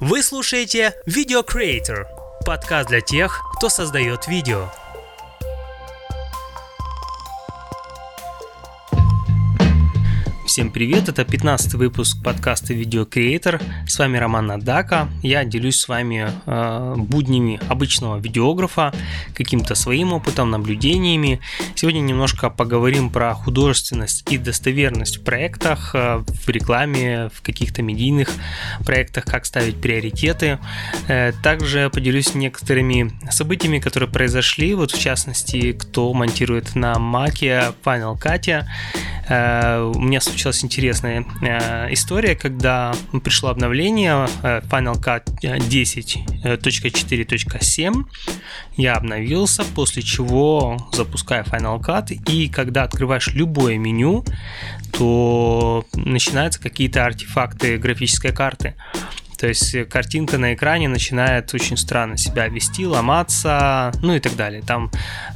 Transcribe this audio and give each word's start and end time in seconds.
Вы 0.00 0.22
слушаете 0.22 0.94
Video 1.06 1.46
Creator, 1.46 2.06
подкаст 2.46 2.88
для 2.88 3.02
тех, 3.02 3.38
кто 3.54 3.68
создает 3.68 4.28
видео. 4.28 4.70
Всем 10.50 10.72
привет, 10.72 11.08
это 11.08 11.24
15 11.24 11.74
выпуск 11.74 12.16
подкаста 12.24 12.74
Creator. 12.74 13.62
С 13.86 13.96
вами 14.00 14.18
Роман 14.18 14.48
Надака. 14.48 15.08
Я 15.22 15.44
делюсь 15.44 15.76
с 15.76 15.86
вами 15.86 16.28
э, 16.44 16.94
буднями 16.96 17.60
обычного 17.68 18.18
видеографа, 18.18 18.92
каким-то 19.32 19.76
своим 19.76 20.12
опытом, 20.12 20.50
наблюдениями. 20.50 21.38
Сегодня 21.76 22.00
немножко 22.00 22.50
поговорим 22.50 23.10
про 23.10 23.32
художественность 23.32 24.24
и 24.32 24.38
достоверность 24.38 25.18
в 25.18 25.22
проектах, 25.22 25.94
э, 25.94 26.24
в 26.26 26.48
рекламе, 26.48 27.30
в 27.32 27.42
каких-то 27.42 27.82
медийных 27.82 28.32
проектах, 28.84 29.26
как 29.26 29.46
ставить 29.46 29.80
приоритеты. 29.80 30.58
Э, 31.06 31.30
также 31.44 31.90
поделюсь 31.90 32.34
некоторыми 32.34 33.12
событиями, 33.30 33.78
которые 33.78 34.10
произошли, 34.10 34.74
вот 34.74 34.90
в 34.90 34.98
частности, 34.98 35.70
кто 35.74 36.12
монтирует 36.12 36.74
на 36.74 36.94
Mac, 36.94 37.38
Final 37.84 38.20
Cut. 38.20 38.64
Э, 39.28 39.92
у 39.94 40.00
меня 40.00 40.20
случилось 40.20 40.39
случилась 40.40 40.64
интересная 40.64 41.26
э, 41.42 41.92
история, 41.92 42.34
когда 42.34 42.94
пришло 43.22 43.50
обновление 43.50 44.26
э, 44.42 44.62
Final 44.70 44.98
Cut 44.98 45.26
10.4.7. 45.42 48.04
Я 48.76 48.94
обновился, 48.94 49.64
после 49.74 50.02
чего 50.02 50.78
запускаю 50.92 51.44
Final 51.44 51.78
Cut, 51.80 52.14
и 52.32 52.48
когда 52.48 52.84
открываешь 52.84 53.28
любое 53.34 53.76
меню, 53.76 54.24
то 54.92 55.84
начинаются 55.94 56.58
какие-то 56.58 57.04
артефакты 57.04 57.76
графической 57.76 58.32
карты. 58.32 58.76
То 59.40 59.48
есть 59.48 59.74
э, 59.74 59.86
картинка 59.86 60.36
на 60.36 60.52
экране 60.52 60.86
начинает 60.88 61.54
очень 61.54 61.78
странно 61.78 62.18
себя 62.18 62.46
вести, 62.48 62.86
ломаться, 62.86 63.90
ну 64.02 64.14
и 64.14 64.20
так 64.20 64.36
далее. 64.36 64.60
Там, 64.60 64.90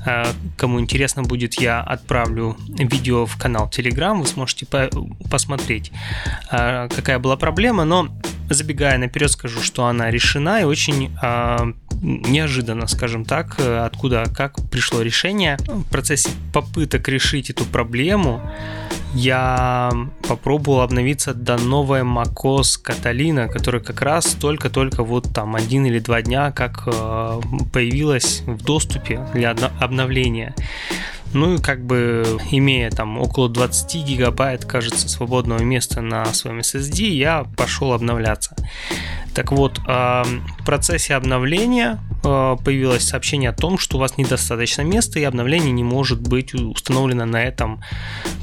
э, 0.04 0.24
кому 0.58 0.78
интересно 0.78 1.22
будет, 1.22 1.54
я 1.54 1.80
отправлю 1.80 2.54
видео 2.68 3.24
в 3.24 3.38
канал 3.38 3.70
Telegram, 3.74 4.20
вы 4.20 4.26
сможете 4.26 4.66
посмотреть, 5.30 5.90
э, 6.50 6.88
какая 6.94 7.18
была 7.18 7.36
проблема, 7.36 7.84
но 7.84 8.08
забегая 8.50 8.98
наперед, 8.98 9.30
скажу, 9.30 9.62
что 9.62 9.86
она 9.86 10.10
решена 10.10 10.60
и 10.60 10.64
очень 10.64 11.16
неожиданно, 12.02 12.86
скажем 12.86 13.24
так, 13.24 13.58
откуда, 13.58 14.24
как 14.34 14.56
пришло 14.70 15.00
решение. 15.00 15.56
В 15.66 15.84
процессе 15.84 16.28
попыток 16.52 17.08
решить 17.08 17.48
эту 17.48 17.64
проблему 17.64 18.42
я 19.14 19.92
попробовал 20.28 20.80
обновиться 20.80 21.34
до 21.34 21.56
новой 21.56 22.00
macOS 22.00 22.80
Catalina, 22.84 23.48
которая 23.48 23.80
как 23.80 24.02
раз 24.02 24.34
только-только 24.34 25.04
вот 25.04 25.32
там 25.32 25.54
один 25.54 25.86
или 25.86 26.00
два 26.00 26.20
дня 26.22 26.50
как 26.52 26.82
э, 26.86 27.40
появилась 27.72 28.42
в 28.46 28.62
доступе 28.62 29.26
для 29.32 29.52
обновления. 29.80 30.54
Ну 31.32 31.54
и 31.54 31.58
как 31.58 31.84
бы 31.84 32.24
имея 32.50 32.90
там 32.90 33.18
около 33.18 33.48
20 33.48 34.04
гигабайт, 34.04 34.64
кажется, 34.64 35.08
свободного 35.08 35.62
места 35.62 36.00
на 36.00 36.24
своем 36.26 36.60
SSD, 36.60 37.06
я 37.08 37.44
пошел 37.56 37.92
обновляться. 37.92 38.54
Так 39.34 39.50
вот, 39.50 39.78
в 39.78 40.64
процессе 40.64 41.14
обновления 41.14 41.98
а, 41.98 42.13
появилось 42.24 43.04
сообщение 43.04 43.50
о 43.50 43.52
том, 43.52 43.78
что 43.78 43.96
у 43.96 44.00
вас 44.00 44.16
недостаточно 44.16 44.82
места 44.82 45.20
и 45.20 45.24
обновление 45.24 45.72
не 45.72 45.84
может 45.84 46.20
быть 46.20 46.54
установлено 46.54 47.26
на 47.26 47.42
этом 47.42 47.82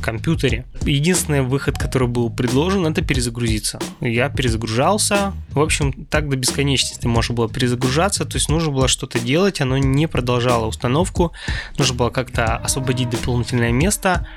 компьютере. 0.01 0.65
Единственный 0.81 1.41
выход, 1.41 1.77
который 1.77 2.07
был 2.07 2.29
предложен, 2.29 2.85
это 2.85 3.01
перезагрузиться. 3.01 3.79
Я 3.99 4.29
перезагружался. 4.29 5.33
В 5.49 5.59
общем, 5.59 6.05
так 6.05 6.29
до 6.29 6.35
бесконечности 6.35 7.07
можно 7.07 7.35
было 7.35 7.49
перезагружаться, 7.49 8.25
то 8.25 8.35
есть 8.35 8.49
нужно 8.49 8.71
было 8.71 8.87
что-то 8.87 9.19
делать, 9.19 9.61
оно 9.61 9.77
не 9.77 10.07
продолжало 10.07 10.67
установку, 10.67 11.33
нужно 11.77 11.95
было 11.95 12.09
как-то 12.09 12.57
освободить 12.57 13.09
дополнительное 13.09 13.71
место. 13.71 14.27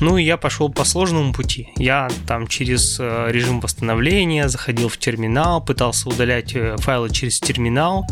Ну 0.00 0.18
и 0.18 0.24
я 0.24 0.36
пошел 0.36 0.68
по 0.68 0.84
сложному 0.84 1.32
пути. 1.32 1.68
Я 1.76 2.08
там 2.26 2.46
через 2.46 2.98
э, 3.00 3.28
режим 3.30 3.60
восстановления 3.60 4.48
заходил 4.48 4.88
в 4.88 4.98
терминал, 4.98 5.64
пытался 5.64 6.08
удалять 6.08 6.54
э, 6.54 6.76
файлы 6.78 7.10
через 7.10 7.40
терминал, 7.40 8.06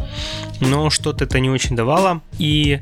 но 0.61 0.91
что-то 0.91 1.25
это 1.25 1.41
не 1.41 1.51
очень 1.51 1.77
давало. 1.77 2.23
И 2.39 2.81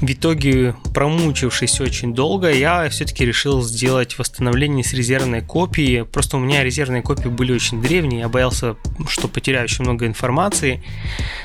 в 0.00 0.10
итоге, 0.10 0.74
промучившись 0.94 1.80
очень 1.80 2.14
долго, 2.14 2.50
я 2.52 2.88
все-таки 2.88 3.24
решил 3.24 3.62
сделать 3.62 4.18
восстановление 4.18 4.84
с 4.84 4.92
резервной 4.92 5.40
копии. 5.40 6.02
Просто 6.02 6.36
у 6.36 6.40
меня 6.40 6.62
резервные 6.62 7.02
копии 7.02 7.28
были 7.28 7.52
очень 7.52 7.82
древние, 7.82 8.20
я 8.20 8.28
боялся, 8.28 8.76
что 9.08 9.28
потеряю 9.28 9.64
очень 9.64 9.84
много 9.84 10.06
информации. 10.06 10.82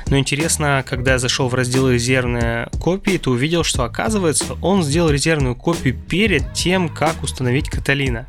Но 0.08 0.18
интересно, 0.18 0.84
когда 0.88 1.14
я 1.14 1.20
зашел 1.20 1.50
в 1.50 1.56
раздел 1.56 1.90
резервные 1.90 2.70
копии, 2.80 3.18
то 3.18 3.32
увидел, 3.32 3.64
что 3.64 3.84
оказывается 3.84 4.56
он 4.62 4.84
сделал 4.84 5.10
резервную 5.10 5.56
копию 5.56 5.96
перед 5.96 6.54
тем, 6.54 6.90
как 6.90 7.24
установить 7.24 7.70
Каталина. 7.70 8.28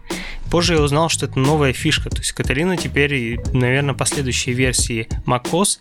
Позже 0.55 0.75
я 0.75 0.83
узнал, 0.83 1.09
что 1.09 1.27
это 1.27 1.37
новая 1.37 1.73
фишка. 1.73 2.11
То 2.11 2.19
есть 2.19 2.31
Каталина 2.31 2.77
теперь 2.77 3.41
наверное, 3.53 3.93
последующие 3.93 4.55
версии 4.55 5.09
macOS 5.27 5.81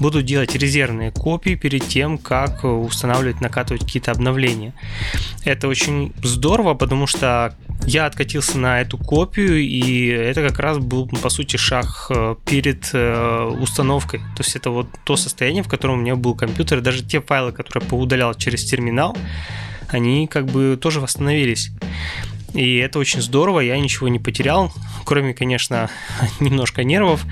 будут 0.00 0.24
делать 0.24 0.56
резервные 0.56 1.10
копии 1.10 1.56
перед 1.56 1.86
тем, 1.86 2.16
как 2.16 2.64
устанавливать, 2.64 3.42
накатывать 3.42 3.82
какие-то 3.84 4.12
обновления. 4.12 4.72
Это 5.44 5.68
очень 5.68 6.14
здорово, 6.22 6.72
потому 6.72 7.06
что 7.06 7.54
я 7.84 8.06
откатился 8.06 8.56
на 8.56 8.80
эту 8.80 8.96
копию, 8.96 9.60
и 9.60 10.06
это 10.06 10.48
как 10.48 10.58
раз 10.58 10.78
был, 10.78 11.06
по 11.06 11.28
сути, 11.28 11.58
шаг 11.58 12.06
э, 12.08 12.36
перед 12.46 12.94
э, 12.94 13.54
установкой. 13.60 14.20
То 14.20 14.42
есть 14.42 14.56
это 14.56 14.70
вот 14.70 14.86
то 15.04 15.16
состояние, 15.16 15.62
в 15.62 15.68
котором 15.68 15.98
у 15.98 16.00
меня 16.00 16.16
был 16.16 16.34
компьютер, 16.34 16.80
даже 16.80 17.04
те 17.04 17.20
файлы, 17.20 17.52
которые 17.52 17.84
я 17.84 17.90
поудалял 17.90 18.32
через 18.32 18.64
терминал, 18.64 19.14
они 19.88 20.26
как 20.28 20.46
бы 20.46 20.78
тоже 20.80 21.00
восстановились. 21.00 21.70
И 22.54 22.76
это 22.76 23.00
очень 23.00 23.20
здорово, 23.20 23.60
я 23.60 23.76
ничего 23.78 24.06
не 24.08 24.20
потерял, 24.20 24.72
кроме, 25.04 25.34
конечно, 25.34 25.90
немножко 26.40 26.84
нервов 26.84 27.26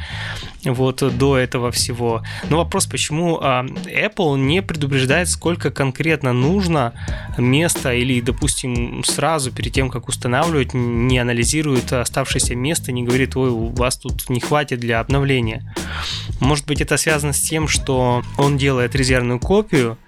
вот 0.65 1.17
до 1.17 1.39
этого 1.39 1.71
всего. 1.71 2.23
Но 2.51 2.59
вопрос, 2.59 2.87
почему 2.87 3.39
а, 3.41 3.65
Apple 3.65 4.37
не 4.39 4.63
предупреждает, 4.63 5.29
сколько 5.29 5.71
конкретно 5.71 6.33
нужно 6.33 6.93
места 7.39 7.93
или, 7.95 8.21
допустим, 8.21 9.03
сразу 9.05 9.53
перед 9.53 9.73
тем, 9.73 9.91
как 9.91 10.09
устанавливать, 10.09 10.75
не 10.75 11.19
анализирует 11.19 11.93
оставшееся 11.93 12.57
место, 12.57 12.93
не 12.93 13.05
говорит, 13.05 13.37
ой, 13.37 13.51
у 13.51 13.69
вас 13.69 13.97
тут 13.97 14.29
не 14.29 14.41
хватит 14.41 14.81
для 14.81 15.01
обновления. 15.01 15.75
Может 16.41 16.67
быть, 16.67 16.81
это 16.81 16.97
связано 16.97 17.33
с 17.33 17.41
тем, 17.41 17.69
что 17.69 18.23
он 18.37 18.57
делает 18.57 18.97
резервную 18.97 19.39
копию, 19.39 19.99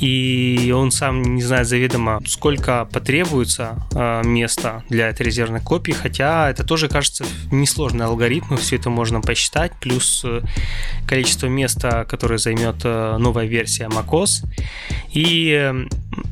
и 0.00 0.72
он 0.74 0.90
сам 0.90 1.22
не 1.34 1.42
знает 1.42 1.68
заведомо, 1.68 2.22
сколько 2.26 2.88
потребуется 2.90 3.86
э, 3.94 4.22
места 4.24 4.82
для 4.88 5.08
этой 5.08 5.26
резервной 5.26 5.60
копии, 5.60 5.92
хотя 5.92 6.48
это 6.48 6.64
тоже 6.64 6.88
кажется 6.88 7.26
несложный 7.50 8.06
алгоритм, 8.06 8.56
все 8.56 8.76
это 8.76 8.88
можно 8.88 9.20
посчитать, 9.20 9.72
плюс 9.78 10.22
э, 10.24 10.40
количество 11.06 11.48
места, 11.48 12.06
которое 12.08 12.38
займет 12.38 12.76
э, 12.84 13.16
новая 13.18 13.44
версия 13.44 13.88
macOS. 13.88 14.46
И 15.12 15.70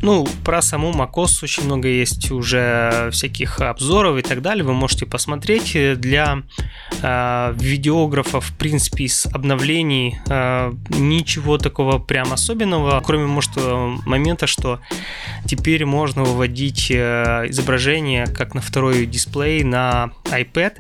ну, 0.01 0.27
про 0.45 0.63
саму 0.63 0.93
macOS 0.93 1.43
очень 1.43 1.65
много 1.65 1.89
есть 1.89 2.31
уже 2.31 3.11
всяких 3.13 3.61
обзоров 3.61 4.17
и 4.17 4.23
так 4.23 4.41
далее, 4.41 4.65
вы 4.65 4.73
можете 4.73 5.05
посмотреть. 5.05 5.77
Для 5.99 6.43
э, 7.03 7.55
видеографов, 7.57 8.47
в 8.47 8.57
принципе, 8.57 9.05
из 9.05 9.27
обновлений 9.27 10.19
э, 10.27 10.73
ничего 10.89 11.59
такого 11.59 11.99
прям 11.99 12.33
особенного, 12.33 13.03
кроме, 13.05 13.27
может, 13.27 13.58
момента, 14.07 14.47
что 14.47 14.81
теперь 15.47 15.85
можно 15.85 16.23
выводить 16.23 16.91
э, 16.91 17.47
изображение 17.49 18.27
как 18.27 18.55
на 18.55 18.61
второй 18.61 19.07
дисплей 19.07 19.65
на 19.65 20.13
iPad, 20.25 20.75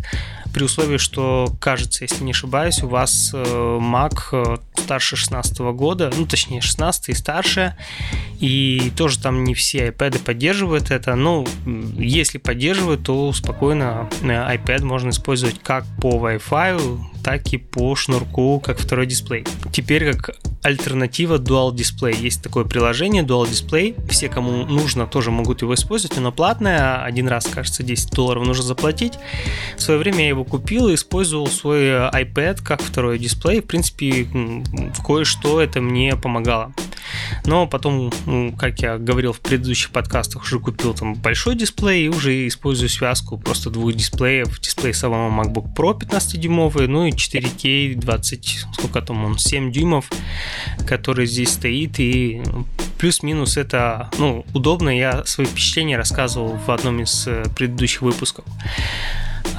при 0.52 0.64
условии, 0.64 0.96
что, 0.96 1.52
кажется, 1.60 2.04
если 2.04 2.24
не 2.24 2.32
ошибаюсь, 2.32 2.82
у 2.82 2.88
вас 2.88 3.30
э, 3.34 3.38
Mac 3.80 4.18
э, 4.32 4.56
старше 4.76 5.16
16 5.16 5.58
года, 5.58 6.10
ну, 6.16 6.26
точнее, 6.26 6.60
16 6.60 7.10
и 7.10 7.14
старше, 7.14 7.76
и 8.40 8.90
тоже 8.96 9.18
там 9.18 9.44
не 9.44 9.54
все 9.54 9.88
iPad 9.88 10.20
поддерживают 10.24 10.90
это, 10.90 11.14
но 11.14 11.46
если 11.96 12.38
поддерживают, 12.38 13.04
то 13.04 13.32
спокойно 13.32 14.08
iPad 14.22 14.84
можно 14.84 15.10
использовать 15.10 15.60
как 15.62 15.84
по 16.00 16.16
Wi-Fi, 16.16 16.98
так 17.28 17.52
и 17.52 17.58
по 17.58 17.94
шнурку, 17.94 18.58
как 18.58 18.78
второй 18.78 19.04
дисплей. 19.04 19.44
Теперь 19.70 20.14
как 20.14 20.34
альтернатива 20.62 21.36
Dual 21.36 21.74
Display. 21.74 22.18
Есть 22.18 22.42
такое 22.42 22.64
приложение 22.64 23.22
Dual 23.22 23.44
Display. 23.44 23.94
Все, 24.08 24.30
кому 24.30 24.64
нужно, 24.64 25.06
тоже 25.06 25.30
могут 25.30 25.60
его 25.60 25.74
использовать. 25.74 26.16
Оно 26.16 26.32
платное. 26.32 27.02
Один 27.02 27.28
раз, 27.28 27.46
кажется, 27.46 27.82
10 27.82 28.12
долларов 28.12 28.46
нужно 28.46 28.64
заплатить. 28.64 29.18
В 29.76 29.82
свое 29.82 30.00
время 30.00 30.20
я 30.20 30.28
его 30.28 30.44
купил 30.44 30.88
и 30.88 30.94
использовал 30.94 31.48
свой 31.48 31.90
iPad 31.90 32.62
как 32.64 32.80
второй 32.80 33.18
дисплей. 33.18 33.60
В 33.60 33.66
принципе, 33.66 34.24
в 34.24 35.02
кое-что 35.04 35.60
это 35.60 35.82
мне 35.82 36.16
помогало. 36.16 36.72
Но 37.44 37.66
потом, 37.66 38.12
ну, 38.26 38.54
как 38.56 38.80
я 38.80 38.98
говорил 38.98 39.32
в 39.32 39.40
предыдущих 39.40 39.90
подкастах, 39.90 40.42
уже 40.42 40.58
купил 40.60 40.94
там 40.94 41.14
большой 41.14 41.56
дисплей 41.56 42.06
и 42.06 42.08
уже 42.08 42.46
использую 42.46 42.88
связку 42.88 43.38
просто 43.38 43.70
двух 43.70 43.92
дисплеев. 43.94 44.60
Дисплей 44.60 44.94
самого 44.94 45.30
MacBook 45.30 45.74
Pro 45.74 45.98
15-дюймовый, 45.98 46.86
ну 46.86 47.06
и 47.06 47.12
4K 47.18 47.96
20, 47.96 48.66
сколько 48.72 49.02
там 49.02 49.24
он, 49.24 49.38
7 49.38 49.72
дюймов, 49.72 50.10
который 50.86 51.26
здесь 51.26 51.50
стоит. 51.50 51.98
И 52.00 52.42
плюс-минус 52.98 53.56
это, 53.56 54.10
ну, 54.18 54.44
удобно. 54.54 54.90
Я 54.90 55.24
свои 55.26 55.46
впечатления 55.46 55.96
рассказывал 55.96 56.56
в 56.56 56.70
одном 56.70 57.02
из 57.02 57.26
э, 57.26 57.44
предыдущих 57.56 58.02
выпусков. 58.02 58.44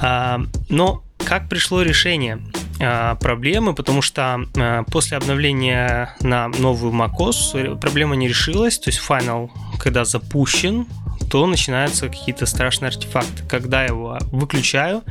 А, 0.02 0.40
но 0.68 1.02
как 1.18 1.48
пришло 1.48 1.82
решение 1.82 2.40
а, 2.80 3.14
проблемы, 3.16 3.74
потому 3.74 4.02
что 4.02 4.40
а, 4.56 4.84
после 4.84 5.16
обновления 5.16 6.14
на 6.20 6.48
новую 6.48 6.92
macOS 6.92 7.78
проблема 7.78 8.16
не 8.16 8.28
решилась, 8.28 8.78
то 8.78 8.90
есть 8.90 9.00
Final, 9.06 9.50
когда 9.78 10.04
запущен, 10.04 10.86
то 11.30 11.46
начинаются 11.46 12.08
какие-то 12.08 12.46
страшные 12.46 12.88
артефакты. 12.88 13.44
Когда 13.48 13.82
я 13.82 13.88
его 13.88 14.18
выключаю, 14.32 15.04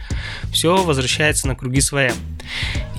все 0.52 0.84
возвращается 0.84 1.48
на 1.48 1.56
круги 1.56 1.80
своя. 1.80 2.12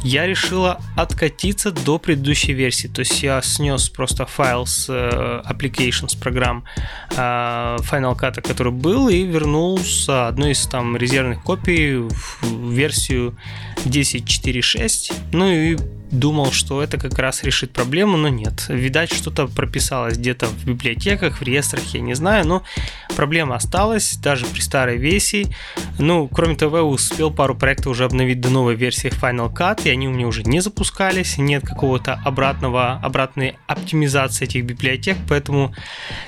Я 0.03 0.27
решила 0.27 0.81
откатиться 0.97 1.73
до 1.73 1.99
предыдущей 1.99 2.55
версии, 2.55 2.89
то 2.89 3.01
есть 3.01 3.23
я 3.23 3.43
снес 3.43 3.91
просто 3.91 4.25
файл 4.25 4.65
с 4.65 4.87
э, 4.89 5.43
application, 5.47 6.09
с 6.09 6.15
программ 6.15 6.65
э, 7.11 7.15
Final 7.17 8.19
Cut, 8.19 8.41
который 8.41 8.73
был, 8.73 9.09
и 9.09 9.23
вернул 9.25 9.79
с 9.79 10.09
одной 10.09 10.53
из 10.53 10.67
там 10.67 10.97
резервных 10.97 11.43
копий 11.43 11.97
в 11.97 12.73
версию 12.73 13.37
10.4.6. 13.85 15.13
Ну 15.33 15.51
и 15.51 15.77
думал, 16.11 16.51
что 16.53 16.83
это 16.83 16.99
как 16.99 17.19
раз 17.19 17.45
решит 17.45 17.73
проблему, 17.73 18.17
но 18.17 18.29
нет. 18.29 18.67
Видать, 18.69 19.13
что-то 19.13 19.47
прописалось 19.47 20.19
где-то 20.19 20.47
в 20.47 20.65
библиотеках, 20.65 21.39
в 21.39 21.43
реестрах, 21.43 21.85
я 21.95 22.01
не 22.01 22.15
знаю, 22.15 22.47
но 22.47 22.63
проблема 23.17 23.57
осталась 23.57 24.17
даже 24.17 24.47
при 24.47 24.61
старой 24.61 24.97
версии. 24.97 25.55
Ну, 25.99 26.29
кроме 26.29 26.57
того, 26.57 26.81
успел 26.81 27.31
пару 27.31 27.55
проектов 27.55 27.93
уже 27.93 28.05
обновить 28.05 28.41
до 28.41 28.51
новой 28.51 28.75
версии 28.75 29.11
Final 29.11 29.40
Cut, 29.49 29.83
и 29.85 29.91
они 29.91 30.09
у 30.09 30.13
меня 30.13 30.27
уже 30.27 30.43
не 30.43 30.61
запускались, 30.61 31.39
нет 31.39 31.67
какого-то 31.67 32.21
обратного, 32.25 33.01
обратной 33.03 33.57
оптимизации 33.67 34.45
этих 34.45 34.65
библиотек, 34.65 35.17
поэтому 35.29 35.75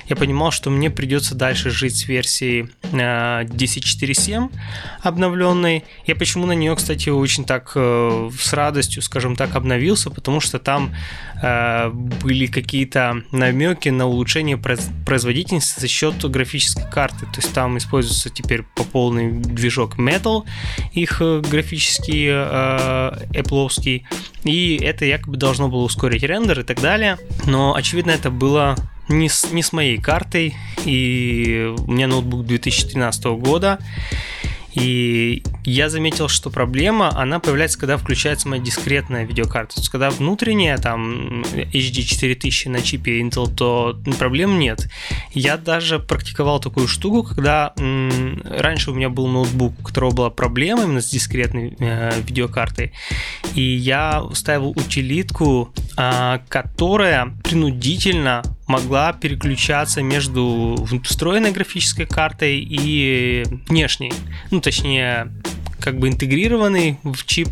я 0.09 0.15
понимал, 0.15 0.51
что 0.51 0.69
мне 0.69 0.89
придется 0.89 1.35
дальше 1.35 1.69
жить 1.69 1.95
с 1.95 2.07
версией 2.07 2.69
10.4.7 2.91 4.49
э, 4.51 4.57
обновленной. 5.01 5.83
Я 6.05 6.15
почему 6.15 6.45
на 6.45 6.53
нее, 6.53 6.75
кстати, 6.75 7.09
очень 7.09 7.45
так 7.45 7.71
э, 7.75 8.29
с 8.37 8.53
радостью, 8.53 9.01
скажем 9.01 9.35
так, 9.35 9.55
обновил 9.55 9.83
остановился, 9.83 10.09
потому 10.09 10.39
что 10.39 10.59
там 10.59 10.95
э, 11.41 11.89
были 11.89 12.47
какие-то 12.47 13.23
намеки 13.31 13.89
на 13.89 14.05
улучшение 14.05 14.57
производительности 14.57 15.79
за 15.79 15.87
счет 15.87 16.15
графической 16.29 16.89
карты. 16.89 17.25
То 17.25 17.37
есть 17.37 17.53
там 17.53 17.77
используется 17.77 18.29
теперь 18.29 18.63
по 18.75 18.83
полный 18.83 19.31
движок 19.31 19.97
Metal, 19.97 20.43
их 20.93 21.21
графический 21.21 22.27
э, 22.29 23.02
Apple, 23.31 24.03
и 24.43 24.75
это 24.81 25.05
якобы 25.05 25.37
должно 25.37 25.69
было 25.69 25.83
ускорить 25.83 26.23
рендер 26.23 26.61
и 26.61 26.63
так 26.63 26.81
далее. 26.81 27.17
Но 27.45 27.75
очевидно 27.75 28.11
это 28.11 28.29
было 28.29 28.75
не 29.09 29.29
с, 29.29 29.51
не 29.51 29.63
с 29.63 29.73
моей 29.73 29.97
картой, 29.97 30.55
и 30.85 31.73
у 31.77 31.91
меня 31.91 32.07
ноутбук 32.07 32.45
2013 32.45 33.25
года, 33.25 33.79
и 34.73 35.43
я 35.65 35.89
заметил, 35.89 36.27
что 36.27 36.49
проблема, 36.49 37.15
она 37.15 37.39
появляется, 37.39 37.79
когда 37.79 37.97
включается 37.97 38.47
моя 38.47 38.61
дискретная 38.61 39.23
видеокарта. 39.25 39.75
То 39.75 39.81
есть, 39.81 39.89
когда 39.89 40.09
внутренняя, 40.09 40.77
там, 40.77 41.43
HD 41.43 42.01
4000 42.01 42.67
на 42.69 42.81
чипе 42.81 43.21
Intel, 43.21 43.53
то 43.53 43.97
проблем 44.17 44.59
нет. 44.59 44.87
Я 45.33 45.57
даже 45.57 45.99
практиковал 45.99 46.59
такую 46.59 46.87
штуку, 46.87 47.23
когда 47.23 47.73
м- 47.77 48.41
раньше 48.45 48.91
у 48.91 48.93
меня 48.93 49.09
был 49.09 49.27
ноутбук, 49.27 49.79
у 49.79 49.83
которого 49.83 50.11
была 50.11 50.29
проблема 50.29 50.83
именно 50.83 51.01
с 51.01 51.09
дискретной 51.09 51.75
э, 51.79 52.21
видеокартой, 52.25 52.93
и 53.53 53.61
я 53.61 54.23
ставил 54.33 54.71
утилитку, 54.71 55.73
э, 55.97 56.39
которая 56.49 57.33
принудительно 57.43 58.43
могла 58.67 59.13
переключаться 59.13 60.01
между 60.01 60.87
встроенной 61.03 61.51
графической 61.51 62.05
картой 62.05 62.59
и 62.59 63.43
внешней. 63.67 64.13
Ну, 64.51 64.61
точнее, 64.61 65.31
как 65.83 65.99
бы 65.99 66.07
интегрированный 66.07 66.97
в 67.03 67.25
чип, 67.25 67.49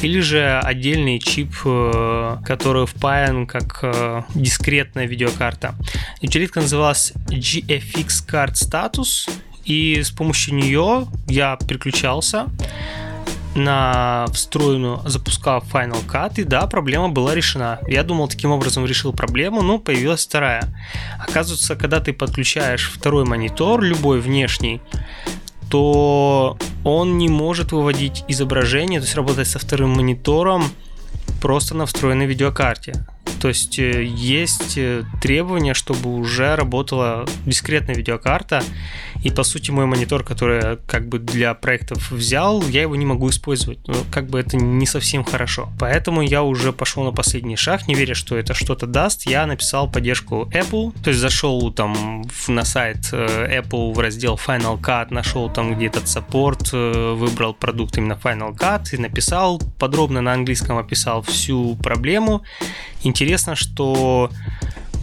или 0.00 0.20
же 0.20 0.60
отдельный 0.60 1.18
чип, 1.18 1.52
э, 1.64 2.36
который 2.44 2.86
впаян 2.86 3.46
как 3.46 3.80
э, 3.82 4.22
дискретная 4.34 5.06
видеокарта. 5.06 5.74
Утилитка 6.22 6.60
называлась 6.60 7.12
GFX 7.28 8.06
Card 8.28 8.52
Status, 8.52 9.28
и 9.64 10.00
с 10.00 10.10
помощью 10.10 10.54
нее 10.54 11.08
я 11.26 11.56
переключался 11.56 12.46
на 13.56 14.26
встроенную, 14.32 15.00
запускал 15.06 15.62
Final 15.72 16.04
Cut, 16.06 16.34
и 16.36 16.44
да, 16.44 16.66
проблема 16.66 17.08
была 17.08 17.34
решена. 17.34 17.80
Я 17.88 18.02
думал, 18.02 18.28
таким 18.28 18.52
образом 18.52 18.86
решил 18.86 19.12
проблему, 19.12 19.62
но 19.62 19.78
появилась 19.78 20.26
вторая. 20.26 20.68
Оказывается, 21.18 21.74
когда 21.76 22.00
ты 22.00 22.12
подключаешь 22.12 22.90
второй 22.90 23.24
монитор, 23.24 23.82
любой 23.82 24.20
внешний, 24.20 24.80
то 25.70 26.56
он 26.84 27.18
не 27.18 27.28
может 27.28 27.72
выводить 27.72 28.24
изображение, 28.28 29.00
то 29.00 29.06
есть 29.06 29.16
работать 29.16 29.48
со 29.48 29.58
вторым 29.58 29.90
монитором 29.90 30.64
просто 31.40 31.74
на 31.74 31.86
встроенной 31.86 32.26
видеокарте. 32.26 33.06
То 33.40 33.48
есть 33.48 33.78
э, 33.78 34.04
есть 34.04 34.76
э, 34.76 35.04
требование, 35.20 35.74
чтобы 35.74 36.14
уже 36.14 36.56
работала 36.56 37.26
дискретная 37.44 37.94
видеокарта, 37.94 38.62
и 39.22 39.30
по 39.30 39.42
сути 39.42 39.70
мой 39.70 39.86
монитор, 39.86 40.22
который 40.22 40.56
я 40.56 40.78
как 40.86 41.08
бы 41.08 41.18
для 41.18 41.54
проектов 41.54 42.10
взял, 42.10 42.62
я 42.68 42.82
его 42.82 42.96
не 42.96 43.06
могу 43.06 43.28
использовать. 43.30 43.78
Ну, 43.86 43.94
как 44.10 44.28
бы 44.28 44.38
это 44.38 44.56
не 44.56 44.86
совсем 44.86 45.24
хорошо. 45.24 45.68
Поэтому 45.78 46.22
я 46.22 46.42
уже 46.42 46.72
пошел 46.72 47.04
на 47.04 47.12
последний 47.12 47.56
шаг, 47.56 47.88
не 47.88 47.94
веря, 47.94 48.14
что 48.14 48.36
это 48.36 48.54
что-то 48.54 48.86
даст. 48.86 49.26
Я 49.26 49.46
написал 49.46 49.90
поддержку 49.90 50.48
Apple, 50.52 50.94
то 51.02 51.10
есть 51.10 51.20
зашел 51.20 51.72
там 51.72 52.24
на 52.48 52.64
сайт 52.64 53.08
э, 53.12 53.60
Apple 53.60 53.92
в 53.94 53.98
раздел 53.98 54.38
Final 54.44 54.80
Cut, 54.80 55.12
нашел 55.12 55.50
там 55.50 55.74
где-то 55.74 56.06
саппорт, 56.06 56.72
выбрал 56.72 57.54
продукт 57.54 57.98
именно 57.98 58.18
Final 58.22 58.56
Cut 58.56 58.94
и 58.94 58.98
написал 58.98 59.60
подробно 59.78 60.20
на 60.20 60.32
английском 60.32 60.78
описал 60.78 61.22
всю 61.22 61.76
проблему. 61.76 62.42
Интересно, 63.06 63.54
что 63.54 64.32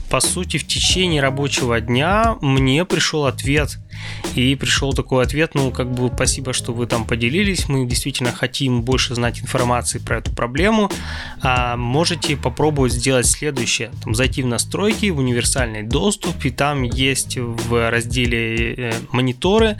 по 0.10 0.20
сути 0.20 0.58
в 0.58 0.68
течение 0.68 1.22
рабочего 1.22 1.80
дня 1.80 2.36
мне 2.42 2.84
пришел 2.84 3.26
ответ 3.26 3.78
и 4.36 4.56
пришел 4.56 4.94
такой 4.94 5.24
ответ, 5.24 5.52
ну, 5.54 5.72
как 5.72 5.92
бы, 5.92 6.12
спасибо, 6.14 6.54
что 6.54 6.74
вы 6.74 6.88
там 6.88 7.06
поделились, 7.06 7.68
мы 7.70 7.86
действительно 7.86 8.32
хотим 8.32 8.82
больше 8.82 9.16
знать 9.16 9.42
информации 9.42 10.00
про 10.00 10.18
эту 10.18 10.32
проблему. 10.32 10.90
А 11.42 11.78
можете 11.78 12.36
попробовать 12.36 12.94
сделать 12.94 13.26
следующее. 13.26 13.92
Там, 14.04 14.16
зайти 14.16 14.42
в 14.42 14.48
настройки, 14.48 15.10
в 15.10 15.20
универсальный 15.20 15.84
доступ, 15.84 16.46
и 16.46 16.50
там 16.50 16.84
есть 16.84 17.38
в 17.38 17.90
разделе 17.90 18.74
э, 18.76 18.94
мониторы 19.12 19.78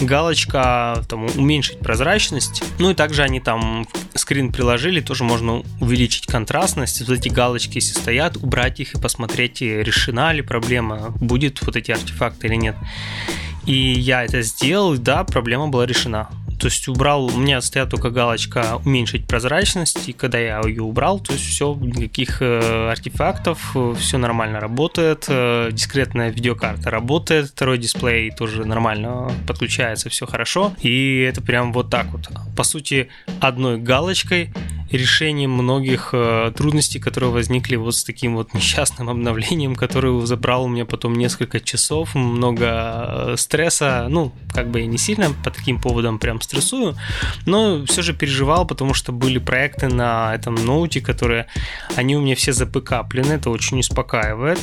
галочка 0.00 1.02
там, 1.08 1.26
уменьшить 1.36 1.78
прозрачность. 1.78 2.62
Ну 2.78 2.90
и 2.90 2.94
также 2.94 3.22
они 3.22 3.40
там 3.40 3.86
скрин 4.14 4.52
приложили, 4.52 5.00
тоже 5.00 5.24
можно 5.24 5.62
увеличить 5.80 6.26
контрастность. 6.26 7.06
Вот 7.06 7.18
эти 7.18 7.28
галочки, 7.28 7.76
если 7.76 7.98
стоят, 7.98 8.36
убрать 8.36 8.80
их 8.80 8.94
и 8.94 9.00
посмотреть, 9.00 9.60
решена 9.60 10.32
ли 10.32 10.42
проблема, 10.42 11.10
будет 11.20 11.62
вот 11.62 11.76
эти 11.76 11.90
артефакты 11.90 12.46
или 12.46 12.56
нет. 12.56 12.76
И 13.66 13.92
я 13.92 14.24
это 14.24 14.42
сделал, 14.42 14.96
да, 14.98 15.24
проблема 15.24 15.68
была 15.68 15.86
решена. 15.86 16.28
То 16.58 16.66
есть 16.66 16.88
убрал, 16.88 17.26
у 17.26 17.36
меня 17.36 17.60
стоят 17.60 17.90
только 17.90 18.10
галочка 18.10 18.80
уменьшить 18.84 19.26
прозрачность, 19.26 20.08
и 20.08 20.12
когда 20.12 20.38
я 20.38 20.60
ее 20.60 20.82
убрал, 20.82 21.20
то 21.20 21.32
есть 21.32 21.44
все, 21.44 21.74
никаких 21.74 22.40
э, 22.40 22.90
артефактов, 22.90 23.76
все 23.98 24.18
нормально 24.18 24.60
работает, 24.60 25.26
э, 25.28 25.70
дискретная 25.72 26.30
видеокарта 26.30 26.90
работает, 26.90 27.48
второй 27.48 27.78
дисплей 27.78 28.30
тоже 28.30 28.64
нормально 28.64 29.30
подключается, 29.46 30.08
все 30.08 30.26
хорошо, 30.26 30.74
и 30.80 31.20
это 31.20 31.42
прям 31.42 31.72
вот 31.72 31.90
так 31.90 32.06
вот. 32.06 32.28
По 32.56 32.64
сути, 32.64 33.08
одной 33.40 33.78
галочкой 33.78 34.52
решением 34.90 35.52
многих 35.52 36.10
э, 36.12 36.52
трудностей, 36.56 36.98
которые 36.98 37.30
возникли 37.30 37.76
вот 37.76 37.94
с 37.96 38.04
таким 38.04 38.36
вот 38.36 38.54
несчастным 38.54 39.08
обновлением, 39.08 39.74
которое 39.74 40.24
забрало 40.26 40.64
у 40.64 40.68
меня 40.68 40.84
потом 40.84 41.14
несколько 41.14 41.60
часов, 41.60 42.14
много 42.14 42.66
э, 42.68 43.34
стресса, 43.36 44.06
ну, 44.08 44.32
как 44.52 44.70
бы 44.70 44.80
я 44.80 44.86
не 44.86 44.98
сильно 44.98 45.30
по 45.44 45.50
таким 45.50 45.80
поводам 45.80 46.18
прям 46.18 46.38
стрессую, 46.44 46.96
но 47.46 47.84
все 47.86 48.02
же 48.02 48.14
переживал, 48.14 48.66
потому 48.66 48.94
что 48.94 49.12
были 49.12 49.38
проекты 49.38 49.88
на 49.88 50.34
этом 50.34 50.54
ноуте, 50.54 51.00
которые, 51.00 51.46
они 51.96 52.16
у 52.16 52.20
меня 52.20 52.36
все 52.36 52.52
запыкаплены, 52.52 53.32
это 53.32 53.50
очень 53.50 53.80
успокаивает. 53.80 54.60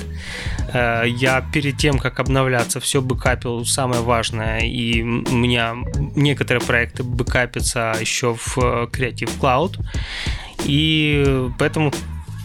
Э, 0.73 1.03
я 1.05 1.41
перед 1.53 1.77
тем, 1.77 1.99
как 1.99 2.19
обновляться, 2.19 2.79
все 2.79 3.01
бэкапил, 3.01 3.65
самое 3.65 4.01
важное, 4.01 4.59
и 4.59 5.01
у 5.01 5.35
меня 5.35 5.75
некоторые 6.15 6.65
проекты 6.65 7.03
бэкапятся 7.03 7.95
еще 7.99 8.33
в 8.33 8.57
Creative 8.57 9.31
Cloud, 9.39 9.79
и 10.65 11.49
поэтому 11.57 11.91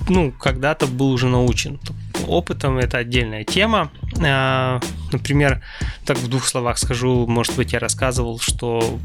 ну, 0.09 0.33
когда-то 0.33 0.87
был 0.87 1.11
уже 1.13 1.27
научен. 1.27 1.79
опытом 2.27 2.79
это 2.79 2.99
отдельная 2.99 3.45
тема. 3.45 3.91
Э, 4.21 4.81
например, 5.13 5.63
так 6.05 6.19
в 6.19 6.29
двух 6.29 6.47
словах 6.47 6.79
скажу, 6.79 7.27
может 7.27 7.57
быть, 7.57 7.73
я 7.73 7.79
рассказывал, 7.79 8.39
что 8.39 8.99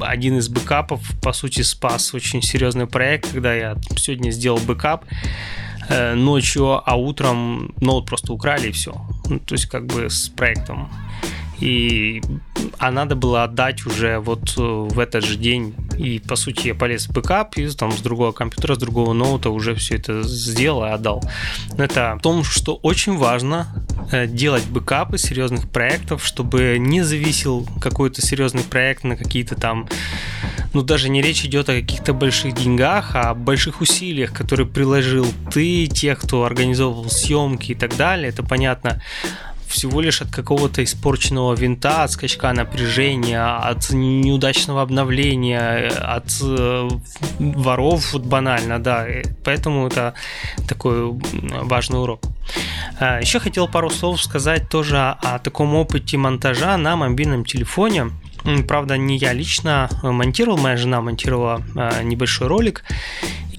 один 0.00 0.38
из 0.38 0.48
бэкапов, 0.48 1.00
по 1.20 1.32
сути, 1.32 1.62
спас 1.62 2.14
очень 2.14 2.42
серьезный 2.42 2.86
проект, 2.86 3.32
когда 3.32 3.54
я 3.54 3.76
сегодня 3.96 4.30
сделал 4.30 4.58
бэкап 4.58 5.04
э, 5.88 6.14
ночью, 6.14 6.82
а 6.84 6.96
утром 6.96 7.74
ноут 7.80 8.06
просто 8.06 8.32
украли 8.32 8.68
и 8.68 8.72
все. 8.72 8.94
Ну, 9.28 9.38
то 9.38 9.54
есть 9.54 9.66
как 9.66 9.86
бы 9.86 10.10
с 10.10 10.28
проектом 10.28 10.90
и 11.60 12.22
а 12.78 12.90
надо 12.90 13.16
было 13.16 13.44
отдать 13.44 13.86
уже 13.86 14.18
вот 14.18 14.54
э, 14.56 14.60
в 14.60 14.98
этот 14.98 15.24
же 15.24 15.36
день. 15.36 15.74
И, 15.96 16.20
по 16.20 16.36
сути, 16.36 16.68
я 16.68 16.74
полез 16.74 17.08
в 17.08 17.12
бэкап 17.12 17.56
и 17.56 17.68
там 17.70 17.92
с 17.92 18.00
другого 18.00 18.32
компьютера, 18.32 18.74
с 18.74 18.78
другого 18.78 19.12
ноута 19.12 19.50
уже 19.50 19.74
все 19.74 19.96
это 19.96 20.22
сделал 20.22 20.84
и 20.84 20.88
отдал. 20.88 21.22
Это 21.76 22.16
в 22.18 22.22
том, 22.22 22.44
что 22.44 22.76
очень 22.76 23.16
важно 23.16 23.66
э, 24.12 24.26
делать 24.26 24.64
бэкапы 24.66 25.18
серьезных 25.18 25.68
проектов, 25.68 26.24
чтобы 26.24 26.76
не 26.78 27.02
зависел 27.02 27.66
какой-то 27.80 28.22
серьезный 28.22 28.62
проект 28.62 29.04
на 29.04 29.16
какие-то 29.16 29.54
там 29.56 29.88
ну 30.74 30.82
даже 30.82 31.08
не 31.08 31.22
речь 31.22 31.44
идет 31.44 31.68
о 31.70 31.74
каких-то 31.74 32.12
больших 32.12 32.54
деньгах, 32.54 33.16
а 33.16 33.30
о 33.30 33.34
больших 33.34 33.80
усилиях, 33.80 34.32
которые 34.32 34.66
приложил 34.66 35.26
ты, 35.50 35.86
тех, 35.86 36.20
кто 36.20 36.44
организовывал 36.44 37.08
съемки 37.10 37.72
и 37.72 37.74
так 37.74 37.96
далее. 37.96 38.28
Это 38.28 38.42
понятно 38.42 39.02
всего 39.68 40.00
лишь 40.00 40.22
от 40.22 40.30
какого-то 40.30 40.82
испорченного 40.82 41.54
винта, 41.54 42.02
от 42.02 42.10
скачка 42.10 42.52
напряжения, 42.52 43.44
от 43.58 43.90
неудачного 43.90 44.82
обновления, 44.82 45.88
от 45.88 46.30
э, 46.42 46.88
воров, 47.38 48.12
вот 48.12 48.22
банально, 48.22 48.78
да. 48.78 49.06
Поэтому 49.44 49.86
это 49.86 50.14
такой 50.66 51.12
важный 51.62 52.00
урок. 52.00 52.22
А, 52.98 53.20
Еще 53.20 53.38
хотел 53.38 53.68
пару 53.68 53.90
слов 53.90 54.20
сказать 54.22 54.68
тоже 54.68 54.98
о 54.98 55.38
таком 55.38 55.74
опыте 55.74 56.16
монтажа 56.16 56.76
на 56.76 56.96
мобильном 56.96 57.44
телефоне. 57.44 58.10
Правда, 58.66 58.96
не 58.96 59.18
я 59.18 59.32
лично 59.32 59.90
монтировал, 60.02 60.58
моя 60.58 60.76
жена 60.76 61.00
монтировала 61.00 61.62
а, 61.76 62.02
небольшой 62.02 62.48
ролик. 62.48 62.84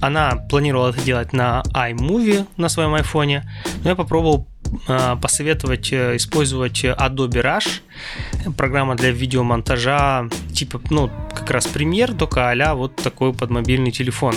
Она 0.00 0.36
планировала 0.48 0.90
это 0.90 1.00
делать 1.02 1.32
на 1.32 1.62
iMovie 1.74 2.46
на 2.56 2.68
своем 2.68 2.94
айфоне, 2.94 3.48
но 3.84 3.90
я 3.90 3.96
попробовал 3.96 4.48
посоветовать 5.20 5.92
э, 5.92 6.16
использовать 6.16 6.84
Adobe 6.84 7.42
Rush, 7.42 7.80
программа 8.56 8.96
для 8.96 9.10
видеомонтажа, 9.10 10.28
типа, 10.52 10.80
ну, 10.90 11.10
как 11.34 11.50
раз 11.50 11.66
пример, 11.66 12.14
только 12.14 12.50
а 12.50 12.74
вот 12.74 12.96
такой 12.96 13.32
под 13.32 13.50
мобильный 13.50 13.90
телефон 13.90 14.34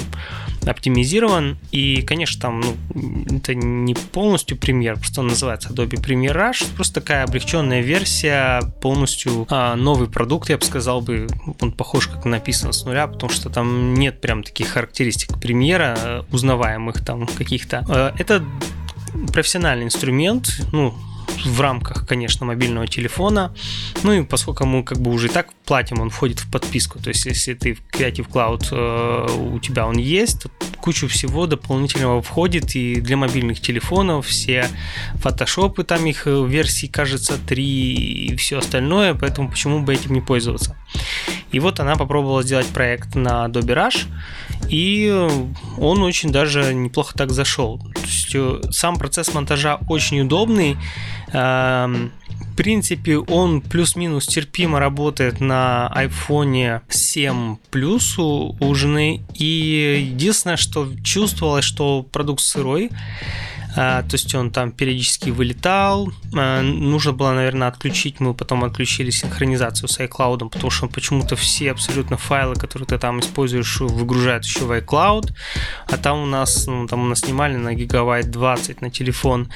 оптимизирован. 0.66 1.58
И, 1.72 2.02
конечно, 2.02 2.42
там, 2.42 2.62
ну, 2.62 3.38
это 3.38 3.56
не 3.56 3.94
полностью 3.94 4.58
премьер, 4.58 4.96
просто 4.96 5.22
он 5.22 5.28
называется 5.28 5.70
Adobe 5.70 6.02
Premiere 6.02 6.34
Rush, 6.34 6.66
просто 6.76 6.96
такая 6.96 7.24
облегченная 7.24 7.82
версия, 7.82 8.62
полностью 8.82 9.46
а, 9.50 9.76
новый 9.76 10.08
продукт, 10.08 10.50
я 10.50 10.58
бы 10.58 10.64
сказал 10.64 11.02
бы, 11.02 11.28
он 11.60 11.72
похож 11.72 12.08
как 12.08 12.26
написан 12.26 12.74
с 12.74 12.86
нуля, 12.86 13.08
потому 13.08 13.32
что 13.32 13.50
там 13.50 13.94
нет 13.94 14.22
прям 14.22 14.44
таких 14.44 14.70
характеристик 14.70 15.40
премьера, 15.40 15.98
э, 15.98 16.22
узнаваемых 16.32 17.04
там 17.04 17.28
каких-то. 17.28 17.86
Э, 17.90 18.12
это 18.18 18.44
профессиональный 19.32 19.86
инструмент, 19.86 20.62
ну, 20.72 20.94
в 21.46 21.62
рамках, 21.62 22.08
конечно, 22.08 22.46
мобильного 22.46 22.88
телефона. 22.88 23.54
Ну 24.04 24.14
и 24.14 24.24
поскольку 24.24 24.66
мы 24.66 24.84
как 24.84 25.00
бы 25.00 25.12
уже 25.12 25.28
и 25.28 25.30
так 25.30 25.54
платим, 25.66 26.02
он 26.02 26.10
входит 26.10 26.40
в 26.40 26.52
подписку. 26.52 27.00
То 27.00 27.10
есть, 27.10 27.26
если 27.26 27.54
ты 27.54 27.74
в 27.74 27.82
Creative 27.92 28.28
Cloud 28.30 28.68
э, 28.72 29.38
у 29.38 29.60
тебя 29.60 29.88
он 29.88 29.98
есть, 29.98 30.44
то 30.44 30.50
кучу 30.82 31.08
всего 31.08 31.46
дополнительного 31.46 32.22
входит 32.22 32.76
и 32.76 32.96
для 32.96 33.18
мобильных 33.18 33.62
телефонов 33.62 34.28
все 34.28 34.68
фотошопы, 35.16 35.84
там 35.84 36.06
их 36.06 36.28
э, 36.28 36.46
версии, 36.46 36.88
кажется, 36.88 37.38
3 37.38 37.64
и 37.64 38.36
все 38.36 38.60
остальное, 38.60 39.14
поэтому 39.14 39.50
почему 39.50 39.82
бы 39.82 39.94
этим 39.94 40.14
не 40.14 40.22
пользоваться. 40.22 40.76
И 41.52 41.60
вот 41.60 41.80
она 41.80 41.96
попробовала 41.96 42.44
сделать 42.44 42.68
проект 42.68 43.16
на 43.16 43.46
Adobe 43.46 43.76
Rush, 43.76 44.08
и 44.70 45.10
он 45.78 46.02
очень 46.02 46.32
даже 46.32 46.74
неплохо 46.74 47.14
так 47.16 47.32
зашел. 47.32 47.80
Э, 48.36 48.62
сам 48.72 48.98
процесс 48.98 49.34
монтажа 49.34 49.80
очень 49.88 50.22
удобный. 50.22 50.78
Эм, 51.32 52.12
в 52.30 52.56
принципе, 52.56 53.18
он 53.18 53.62
плюс-минус 53.62 54.28
терпимо 54.28 54.80
работает 54.80 55.40
на 55.40 55.92
iPhone 55.96 56.82
7 56.88 57.58
Plus 57.72 58.16
у 58.18 58.76
жены. 58.76 59.26
И 59.34 60.06
единственное, 60.12 60.58
что 60.58 60.88
чувствовалось, 61.04 61.66
что 61.66 62.04
продукт 62.04 62.42
сырой. 62.42 62.92
А, 63.76 64.04
то 64.04 64.14
есть 64.14 64.34
он 64.36 64.52
там 64.52 64.72
периодически 64.72 65.30
вылетал. 65.30 66.12
А, 66.36 66.62
нужно 66.62 67.12
было, 67.14 67.34
наверное, 67.34 67.68
отключить. 67.68 68.20
Мы 68.20 68.34
потом 68.34 68.64
отключили 68.64 69.10
синхронизацию 69.10 69.90
с 69.90 70.00
iCloud, 70.00 70.50
потому 70.50 70.70
что 70.70 70.88
почему-то 70.88 71.36
все 71.36 71.72
абсолютно 71.72 72.18
файлы, 72.18 72.56
которые 72.56 72.88
ты 72.88 72.98
там 72.98 73.20
используешь, 73.20 73.80
выгружают 73.80 74.46
еще 74.46 74.66
в 74.66 74.72
iCloud. 74.72 75.32
А 75.88 75.98
там 75.98 76.20
у 76.20 76.26
нас, 76.26 76.68
ну, 76.68 76.88
там 76.88 77.02
у 77.02 77.08
нас 77.08 77.22
снимали 77.22 77.56
на 77.56 77.74
гигабайт 77.74 78.30
20 78.30 78.82
на 78.82 78.90
телефон, 78.90 79.50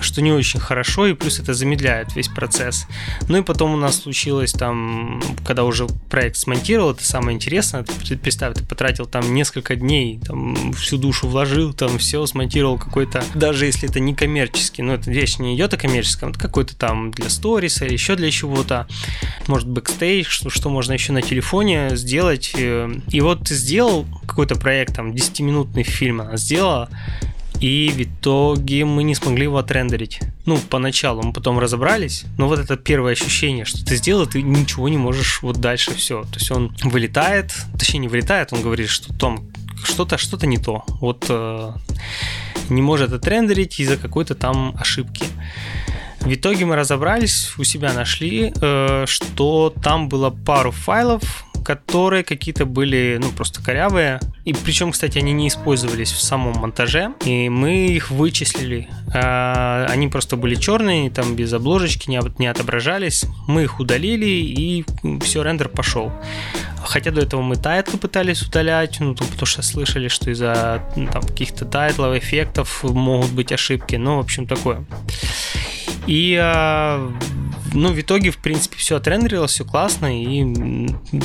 что 0.00 0.22
не 0.22 0.32
очень 0.32 0.60
хорошо, 0.60 1.06
и 1.06 1.14
плюс 1.14 1.38
это 1.38 1.54
замедляет 1.54 2.14
весь 2.14 2.28
процесс. 2.28 2.86
Ну 3.28 3.38
и 3.38 3.42
потом 3.42 3.74
у 3.74 3.76
нас 3.76 4.02
случилось 4.02 4.52
там, 4.52 5.22
когда 5.46 5.64
уже 5.64 5.86
проект 6.10 6.36
смонтировал, 6.36 6.92
это 6.92 7.04
самое 7.04 7.36
интересное, 7.36 7.84
представь, 8.22 8.54
ты 8.54 8.64
потратил 8.64 9.06
там 9.06 9.34
несколько 9.34 9.76
дней, 9.76 10.20
там 10.24 10.72
всю 10.72 10.98
душу 10.98 11.28
вложил, 11.28 11.72
там 11.72 11.98
все 11.98 12.24
смонтировал 12.26 12.78
какой-то 12.78 13.22
даже 13.34 13.61
даже 13.62 13.66
если 13.66 13.88
это 13.88 14.00
не 14.00 14.12
коммерческий, 14.12 14.82
но 14.82 14.94
это 14.94 15.08
речь 15.08 15.38
не 15.38 15.54
идет 15.54 15.72
о 15.72 15.76
коммерческом, 15.76 16.30
это 16.30 16.38
какой-то 16.40 16.74
там 16.76 17.12
для 17.12 17.30
сториса 17.30 17.84
или 17.84 17.92
еще 17.92 18.16
для 18.16 18.28
чего-то, 18.28 18.88
может, 19.46 19.68
бэкстейдж, 19.68 20.26
что, 20.28 20.50
что 20.50 20.68
можно 20.68 20.92
еще 20.94 21.12
на 21.12 21.22
телефоне 21.22 21.90
сделать. 21.92 22.52
Э, 22.56 22.92
и 23.08 23.20
вот 23.20 23.46
ты 23.46 23.54
сделал 23.54 24.04
какой-то 24.26 24.56
проект, 24.56 24.96
там, 24.96 25.12
10-минутный 25.12 25.84
фильм 25.84 26.22
она 26.22 26.36
сделала, 26.36 26.88
и 27.60 27.92
в 27.94 28.02
итоге 28.02 28.84
мы 28.84 29.04
не 29.04 29.14
смогли 29.14 29.44
его 29.44 29.58
отрендерить. 29.58 30.18
Ну, 30.44 30.58
поначалу 30.58 31.22
мы 31.22 31.32
потом 31.32 31.60
разобрались, 31.60 32.24
но 32.38 32.48
вот 32.48 32.58
это 32.58 32.76
первое 32.76 33.12
ощущение, 33.12 33.64
что 33.64 33.84
ты 33.84 33.94
сделал, 33.94 34.26
ты 34.26 34.42
ничего 34.42 34.88
не 34.88 34.98
можешь 34.98 35.40
вот 35.42 35.58
дальше 35.58 35.94
все. 35.94 36.24
То 36.24 36.34
есть 36.40 36.50
он 36.50 36.74
вылетает, 36.82 37.54
точнее 37.78 38.00
не 38.00 38.08
вылетает, 38.08 38.52
он 38.52 38.62
говорит, 38.62 38.88
что 38.88 39.16
Том, 39.16 39.46
что-то 39.82 40.18
что-то 40.18 40.46
не 40.46 40.58
то. 40.58 40.84
Вот 41.00 41.26
э, 41.28 41.72
не 42.68 42.82
может 42.82 43.12
отрендерить 43.12 43.80
из-за 43.80 43.96
какой-то 43.96 44.34
там 44.34 44.74
ошибки. 44.78 45.24
В 46.20 46.32
итоге 46.32 46.64
мы 46.64 46.76
разобрались, 46.76 47.52
у 47.58 47.64
себя 47.64 47.92
нашли, 47.92 48.52
э, 48.60 49.04
что 49.06 49.74
там 49.82 50.08
было 50.08 50.30
пару 50.30 50.70
файлов, 50.70 51.44
которые 51.62 52.24
какие-то 52.24 52.66
были, 52.66 53.18
ну, 53.20 53.30
просто 53.30 53.62
корявые. 53.62 54.20
И 54.44 54.52
причем, 54.52 54.92
кстати, 54.92 55.18
они 55.18 55.32
не 55.32 55.48
использовались 55.48 56.12
в 56.12 56.20
самом 56.20 56.54
монтаже. 56.60 57.14
И 57.24 57.48
мы 57.48 57.86
их 57.86 58.10
вычислили. 58.10 58.88
А, 59.14 59.86
они 59.88 60.08
просто 60.08 60.36
были 60.36 60.54
черные, 60.54 61.10
там 61.10 61.36
без 61.36 61.52
обложечки 61.52 62.10
не, 62.10 62.20
не 62.38 62.46
отображались. 62.46 63.24
Мы 63.46 63.64
их 63.64 63.80
удалили, 63.80 64.26
и 64.26 64.84
все, 65.20 65.42
рендер 65.42 65.68
пошел. 65.68 66.12
Хотя 66.84 67.10
до 67.10 67.20
этого 67.20 67.42
мы 67.42 67.56
тайтлы 67.56 67.98
пытались 67.98 68.42
удалять, 68.42 68.98
ну, 69.00 69.14
потому 69.14 69.46
что 69.46 69.62
слышали, 69.62 70.08
что 70.08 70.30
из-за 70.30 70.82
ну, 70.96 71.06
там, 71.06 71.22
каких-то 71.22 71.64
тайтлов, 71.64 72.16
эффектов 72.16 72.82
могут 72.82 73.30
быть 73.30 73.52
ошибки. 73.52 73.96
Ну, 73.96 74.16
в 74.16 74.20
общем, 74.20 74.46
такое. 74.46 74.84
И 76.06 76.38
а, 76.40 77.12
ну, 77.74 77.92
в 77.92 78.00
итоге, 78.00 78.30
в 78.30 78.38
принципе, 78.38 78.76
все 78.76 78.96
отрендерилось, 78.96 79.52
все 79.52 79.64
классно, 79.64 80.22
и 80.22 80.42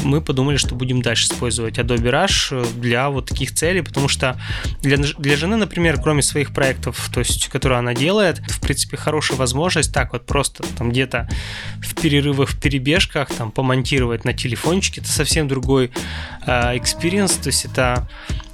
мы 0.04 0.22
подумали, 0.22 0.58
что 0.58 0.76
будем 0.76 1.02
дальше 1.02 1.28
использовать 1.28 1.78
Adobe 1.78 2.10
Rush 2.10 2.80
для 2.80 3.10
вот 3.10 3.28
таких 3.28 3.54
целей, 3.54 3.82
потому 3.82 4.08
что 4.08 4.40
для, 4.82 4.98
для 4.98 5.36
жены, 5.36 5.58
например, 5.58 6.00
кроме 6.02 6.22
своих 6.22 6.54
проектов, 6.54 7.10
то 7.14 7.20
есть, 7.20 7.48
которые 7.50 7.80
она 7.80 7.94
делает, 7.94 8.40
в 8.50 8.62
принципе, 8.62 8.98
хорошая 8.98 9.38
возможность 9.38 9.94
так 9.94 10.14
вот 10.14 10.26
просто 10.26 10.64
там 10.78 10.92
где-то 10.92 11.30
в 11.82 11.96
перерывах, 11.96 12.50
в 12.50 12.60
перебежках 12.60 13.30
там 13.30 13.52
помонтировать 13.52 14.24
на 14.26 14.34
телефончике, 14.34 15.02
это 15.02 15.10
совсем 15.10 15.48
другой 15.48 15.92
experience, 16.46 17.38
э, 17.38 17.44
то 17.44 17.48
есть 17.48 17.66
это 17.66 18.08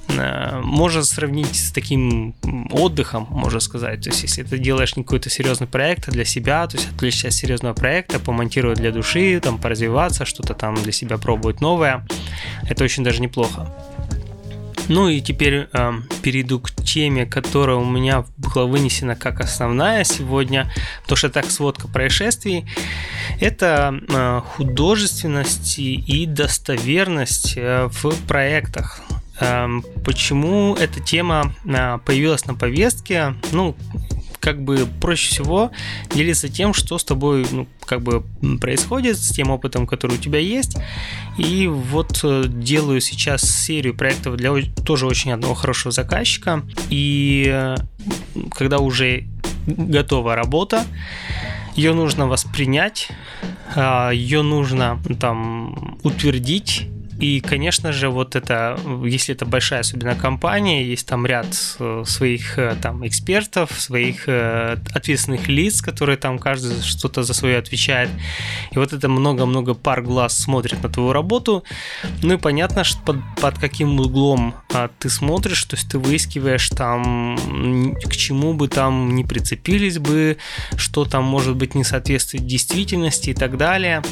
можно 0.08 1.02
сравнить 1.02 1.56
с 1.56 1.72
таким 1.72 2.34
отдыхом, 2.70 3.26
можно 3.30 3.60
сказать. 3.60 4.02
То 4.02 4.10
есть, 4.10 4.22
если 4.22 4.42
ты 4.42 4.58
делаешь 4.58 4.94
какой-то 4.94 5.30
серьезный 5.30 5.66
проект 5.66 6.08
для 6.10 6.24
себя, 6.24 6.66
то 6.66 6.76
есть 6.76 6.90
отвлечься 6.90 7.28
от 7.28 7.34
серьезного 7.34 7.74
проекта, 7.74 8.18
помонтировать 8.18 8.78
для 8.78 8.92
души, 8.92 9.40
там, 9.40 9.58
поразвиваться, 9.58 10.24
что-то 10.24 10.54
там 10.54 10.74
для 10.74 10.92
себя 10.92 11.18
пробовать 11.18 11.60
новое, 11.60 12.06
это 12.68 12.84
очень 12.84 13.04
даже 13.04 13.20
неплохо. 13.20 13.72
Ну 14.88 15.08
и 15.08 15.20
теперь 15.20 15.68
э, 15.72 15.92
перейду 16.22 16.60
к 16.60 16.70
теме, 16.70 17.24
которая 17.24 17.76
у 17.76 17.84
меня 17.84 18.24
была 18.36 18.66
вынесена 18.66 19.16
как 19.16 19.40
основная 19.40 20.04
сегодня, 20.04 20.70
потому 21.02 21.16
что 21.16 21.30
так 21.30 21.50
сводка 21.50 21.88
происшествий. 21.88 22.66
Это 23.40 23.98
э, 24.08 24.40
художественность 24.56 25.78
и 25.78 26.26
достоверность 26.26 27.54
э, 27.56 27.88
в 27.90 28.14
проектах. 28.26 29.00
Эм, 29.40 29.84
почему 30.04 30.74
эта 30.74 31.00
тема 31.00 31.52
э, 31.64 31.98
появилась 32.04 32.46
на 32.46 32.54
повестке? 32.54 33.34
Ну, 33.52 33.76
как 34.40 34.62
бы 34.62 34.86
проще 35.00 35.30
всего 35.30 35.70
делиться 36.14 36.50
тем, 36.50 36.74
что 36.74 36.98
с 36.98 37.04
тобой 37.04 37.46
ну, 37.50 37.66
как 37.86 38.02
бы 38.02 38.22
происходит, 38.60 39.16
с 39.16 39.30
тем 39.30 39.50
опытом, 39.50 39.86
который 39.86 40.16
у 40.16 40.20
тебя 40.20 40.38
есть. 40.38 40.76
И 41.38 41.66
вот 41.66 42.20
э, 42.22 42.44
делаю 42.46 43.00
сейчас 43.00 43.42
серию 43.42 43.94
проектов 43.94 44.36
для 44.36 44.50
тоже 44.84 45.06
очень 45.06 45.32
одного 45.32 45.54
хорошего 45.54 45.92
заказчика. 45.92 46.62
И 46.90 47.46
э, 47.48 47.76
когда 48.50 48.78
уже 48.78 49.24
готова 49.66 50.36
работа, 50.36 50.84
ее 51.74 51.94
нужно 51.94 52.26
воспринять, 52.28 53.08
а, 53.74 54.10
ее 54.10 54.42
нужно 54.42 55.00
там 55.18 55.98
утвердить 56.02 56.88
и, 57.24 57.40
конечно 57.40 57.90
же, 57.90 58.10
вот 58.10 58.36
это, 58.36 58.78
если 59.02 59.34
это 59.34 59.46
большая 59.46 59.80
особенно 59.80 60.14
компания, 60.14 60.84
есть 60.84 61.06
там 61.06 61.24
ряд 61.24 61.46
э, 61.78 62.02
своих 62.06 62.58
э, 62.58 62.76
там 62.82 63.06
экспертов, 63.06 63.70
своих 63.80 64.28
э, 64.28 64.76
ответственных 64.92 65.48
лиц, 65.48 65.80
которые 65.80 66.18
там 66.18 66.38
каждый 66.38 66.82
что-то 66.82 67.22
за 67.22 67.32
свое 67.32 67.56
отвечает. 67.56 68.10
И 68.72 68.78
вот 68.78 68.92
это 68.92 69.08
много-много 69.08 69.72
пар 69.72 70.02
глаз 70.02 70.38
смотрит 70.38 70.82
на 70.82 70.90
твою 70.90 71.12
работу. 71.12 71.64
Ну 72.22 72.34
и 72.34 72.36
понятно, 72.36 72.84
что 72.84 73.00
под, 73.00 73.16
под 73.40 73.58
каким 73.58 73.98
углом 73.98 74.54
а, 74.74 74.90
ты 74.98 75.08
смотришь, 75.08 75.64
то 75.64 75.76
есть 75.76 75.88
ты 75.88 75.98
выискиваешь 75.98 76.68
там, 76.68 77.38
к 78.04 78.12
чему 78.16 78.52
бы 78.52 78.68
там 78.68 79.14
не 79.14 79.24
прицепились 79.24 79.98
бы, 79.98 80.36
что 80.76 81.06
там 81.06 81.24
может 81.24 81.56
быть 81.56 81.74
не 81.74 81.84
соответствует 81.84 82.46
действительности 82.46 83.30
и 83.30 83.34
так 83.34 83.56
далее. 83.56 84.02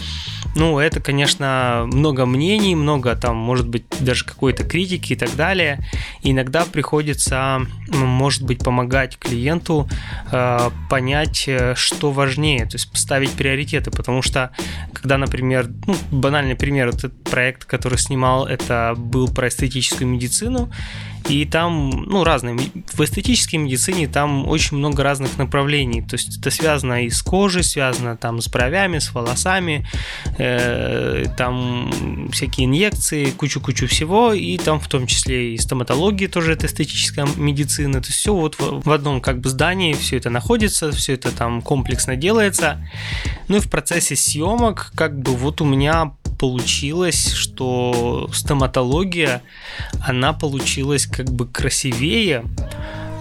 Ну, 0.54 0.78
это, 0.78 1.00
конечно, 1.00 1.85
много 1.87 2.26
мнений, 2.26 2.75
много 2.75 3.16
там, 3.16 3.37
может 3.37 3.68
быть, 3.68 3.85
даже 4.00 4.25
какой-то 4.25 4.64
критики 4.64 5.14
и 5.14 5.16
так 5.16 5.35
далее. 5.35 5.78
И 6.23 6.32
иногда 6.32 6.64
приходится, 6.64 7.62
может 7.88 8.42
быть, 8.42 8.62
помогать 8.62 9.18
клиенту 9.18 9.88
э, 10.30 10.71
понять, 10.90 11.44
э, 11.47 11.75
что 11.75 12.11
важнее, 12.11 12.66
то 12.66 12.75
есть 12.75 12.90
поставить 12.90 13.30
приоритеты, 13.32 13.90
потому 13.90 14.23
что, 14.23 14.50
когда, 14.92 15.16
например, 15.16 15.68
ну, 15.87 15.97
банальный 16.11 16.54
пример, 16.54 16.88
этот 16.88 17.25
проект, 17.25 17.64
который 17.64 17.99
снимал, 17.99 18.47
это 18.47 18.94
был 18.97 19.28
про 19.28 19.49
эстетическую 19.49 20.06
медицину, 20.06 20.71
и 21.29 21.45
там, 21.45 21.91
ну, 22.07 22.25
разные. 22.25 22.59
В 22.93 23.00
эстетической 23.00 23.57
медицине 23.57 24.09
там 24.09 24.49
очень 24.49 24.76
много 24.76 25.02
разных 25.02 25.38
направлений. 25.38 26.02
То 26.02 26.14
есть 26.17 26.38
это 26.38 26.50
связано 26.50 27.05
и 27.05 27.11
с 27.11 27.23
кожей, 27.23 27.62
связано 27.62 28.17
там 28.17 28.41
с 28.41 28.49
бровями, 28.49 28.99
с 28.99 29.12
волосами, 29.14 29.87
э, 30.38 31.25
там 31.37 32.31
всякие 32.33 32.67
инъекции, 32.67 33.31
кучу-кучу 33.31 33.87
всего. 33.87 34.33
И 34.33 34.57
там 34.59 34.81
в 34.81 34.88
том 34.88 35.07
числе 35.07 35.55
и 35.55 35.59
стоматология 35.59 36.29
тоже 36.29 36.52
это 36.52 36.67
эстетическая 36.67 37.26
медицина. 37.37 38.00
То 38.00 38.09
есть 38.09 38.19
все 38.19 38.35
вот 38.35 38.57
в, 38.59 38.83
в 38.85 38.91
одном 38.91 39.21
как 39.21 39.41
бы 39.41 39.49
здании 39.49 39.93
все 39.95 40.17
это 40.17 40.31
находится, 40.31 40.93
все 40.93 41.14
это 41.14 41.31
там 41.31 41.62
комплексно 41.62 42.17
делается. 42.17 42.87
Ну 43.49 43.57
и 43.57 43.61
в 43.61 43.71
процессе 43.71 44.17
съемок 44.17 44.93
как 44.95 45.19
бы 45.19 45.35
вот 45.37 45.61
у 45.61 45.64
меня 45.64 46.12
получилось, 46.39 47.33
что 47.33 48.29
стоматология, 48.33 49.43
она 50.01 50.33
получилась 50.33 51.07
как 51.07 51.31
бы 51.31 51.47
красивее, 51.47 52.45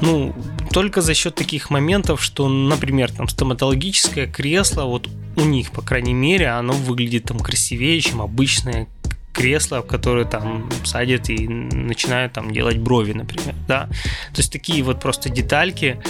ну, 0.02 0.34
только 0.72 1.02
за 1.02 1.14
счет 1.14 1.36
таких 1.36 1.70
моментов, 1.70 2.24
что, 2.24 2.50
например, 2.50 3.12
там 3.12 3.28
стоматологическое 3.28 4.26
кресло, 4.26 4.86
вот 4.86 5.10
у 5.36 5.42
них, 5.42 5.72
по 5.72 5.82
крайней 5.82 6.14
мере, 6.14 6.48
оно 6.48 6.74
выглядит 6.74 7.26
там 7.26 7.40
красивее, 7.40 8.02
чем 8.02 8.22
обычное 8.22 8.88
кресла, 9.34 9.82
в 9.82 9.88
которые 9.88 10.26
там 10.26 10.70
садят 10.84 11.30
и 11.30 11.48
начинают 11.48 12.34
там 12.34 12.52
делать 12.52 12.78
брови, 12.78 13.14
например, 13.14 13.56
да. 13.68 13.88
То 14.34 14.38
есть 14.38 14.52
такие 14.52 14.84
вот 14.84 15.00
просто 15.00 15.30
детальки 15.30 16.02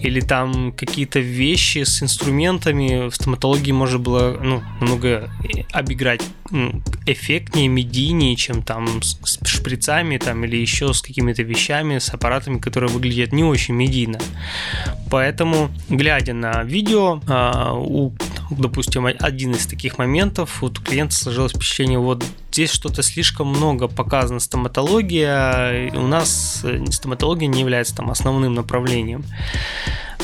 или 0.00 0.20
там 0.20 0.72
какие-то 0.72 1.20
вещи 1.20 1.84
с 1.84 2.02
инструментами 2.02 3.08
в 3.08 3.14
стоматологии 3.14 3.72
можно 3.72 3.98
было 3.98 4.38
ну, 4.40 4.62
много 4.80 5.30
обыграть 5.72 6.22
ну, 6.50 6.82
эффектнее, 7.06 7.68
медийнее, 7.68 8.36
чем 8.36 8.62
там 8.62 9.02
с 9.02 9.38
шприцами 9.46 10.16
там 10.16 10.44
или 10.44 10.56
еще 10.56 10.92
с 10.92 11.02
какими-то 11.02 11.42
вещами, 11.42 11.98
с 11.98 12.08
аппаратами, 12.10 12.58
которые 12.58 12.90
выглядят 12.90 13.32
не 13.32 13.44
очень 13.44 13.74
медийно. 13.74 14.18
Поэтому, 15.10 15.70
глядя 15.88 16.34
на 16.34 16.62
видео, 16.62 17.20
а, 17.26 17.74
у, 17.74 18.12
допустим, 18.50 19.06
один 19.06 19.52
из 19.52 19.66
таких 19.66 19.98
моментов, 19.98 20.62
вот 20.62 20.78
у 20.78 20.82
клиента 20.82 21.14
сложилось 21.14 21.52
впечатление, 21.52 21.98
вот 21.98 22.24
здесь 22.52 22.72
что-то 22.72 23.02
слишком 23.02 23.48
много 23.48 23.88
показано 23.88 24.40
стоматология, 24.40 25.90
у 25.94 26.06
нас 26.06 26.60
э, 26.64 26.84
стоматология 26.90 27.46
не 27.46 27.60
является 27.60 27.96
там 27.96 28.10
основным 28.10 28.54
направлением. 28.54 29.24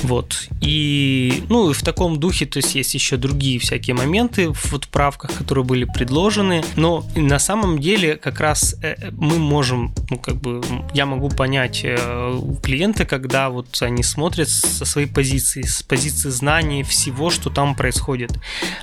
Вот. 0.03 0.49
И, 0.61 1.45
ну, 1.49 1.73
в 1.73 1.83
таком 1.83 2.21
духе, 2.21 2.47
то 2.47 2.59
есть 2.59 2.75
есть 2.75 2.95
еще 2.95 3.17
другие 3.17 3.59
всякие 3.59 3.95
моменты 3.95 4.53
в 4.53 4.73
вот 4.73 4.89
правках, 4.89 5.33
которые 5.33 5.65
были 5.65 5.85
предложены, 5.85 6.63
но 6.77 7.05
на 7.17 7.39
самом 7.39 7.79
деле 7.79 8.17
как 8.17 8.41
раз 8.41 8.77
э, 8.83 9.11
мы 9.13 9.39
можем, 9.39 9.95
ну, 10.11 10.19
как 10.19 10.37
бы, 10.37 10.63
я 10.93 11.07
могу 11.07 11.29
понять 11.29 11.81
э, 11.83 12.41
клиента, 12.63 13.05
когда 13.07 13.49
вот 13.49 13.69
они 13.81 14.03
смотрят 14.03 14.49
со 14.49 14.85
своей 14.85 15.09
позиции, 15.09 15.63
с 15.63 15.83
позиции 15.83 16.29
знаний 16.29 16.83
всего, 16.83 17.31
что 17.31 17.51
там 17.51 17.75
происходит. 17.75 18.33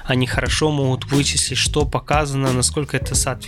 Они 0.05 0.25
хорошо 0.25 0.71
могут 0.71 1.05
вычислить, 1.05 1.57
что 1.57 1.85
показано, 1.85 2.51
насколько 2.53 2.97
это 2.97 3.13
соответствует 3.13 3.42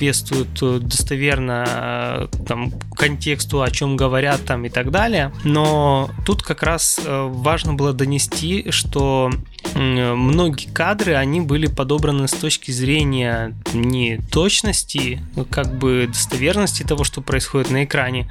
достоверно 0.80 2.30
там, 2.48 2.72
контексту, 2.96 3.62
о 3.62 3.72
чем 3.72 3.96
говорят 3.98 4.46
там 4.46 4.66
и 4.66 4.70
так 4.70 4.92
далее. 4.92 5.32
Но 5.44 6.10
тут 6.26 6.42
как 6.44 6.64
раз 6.64 7.00
важно 7.06 7.66
важно 7.66 7.74
было 7.74 7.94
донести, 7.94 8.70
что 8.72 9.32
многие 9.74 10.68
кадры, 10.68 11.16
они 11.16 11.42
были 11.42 11.68
подобраны 11.68 12.28
с 12.28 12.34
точки 12.34 12.72
зрения 12.72 13.56
не 13.74 14.20
точности, 14.32 15.22
как 15.50 15.78
бы 15.78 16.06
достоверности 16.08 16.84
того, 16.84 17.04
что 17.04 17.22
происходит 17.22 17.72
на 17.72 17.84
экране, 17.84 18.28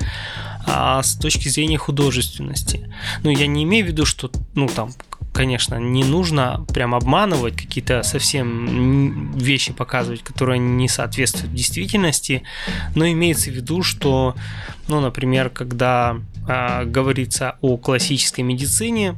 а 0.67 1.03
с 1.03 1.17
точки 1.17 1.49
зрения 1.49 1.79
художественности. 1.79 2.91
Ну, 3.23 3.31
я 3.31 3.47
не 3.47 3.65
имею 3.65 3.85
в 3.85 3.89
виду, 3.89 4.07
что, 4.07 4.31
ну, 4.55 4.69
там, 4.69 4.93
конечно, 5.35 5.75
не 5.75 6.05
нужно 6.05 6.65
прям 6.73 6.95
обманывать, 6.95 7.57
какие-то 7.57 8.03
совсем 8.05 9.33
вещи 9.33 9.73
показывать, 9.73 10.23
которые 10.23 10.59
не 10.59 10.89
соответствуют 10.89 11.53
действительности, 11.53 12.45
но 12.95 13.07
имеется 13.07 13.51
в 13.51 13.55
виду, 13.55 13.83
что, 13.83 14.37
ну, 14.89 15.01
например, 15.01 15.51
когда 15.51 16.17
э, 16.49 16.85
говорится 16.85 17.57
о 17.61 17.77
классической 17.77 18.43
медицине, 18.43 19.17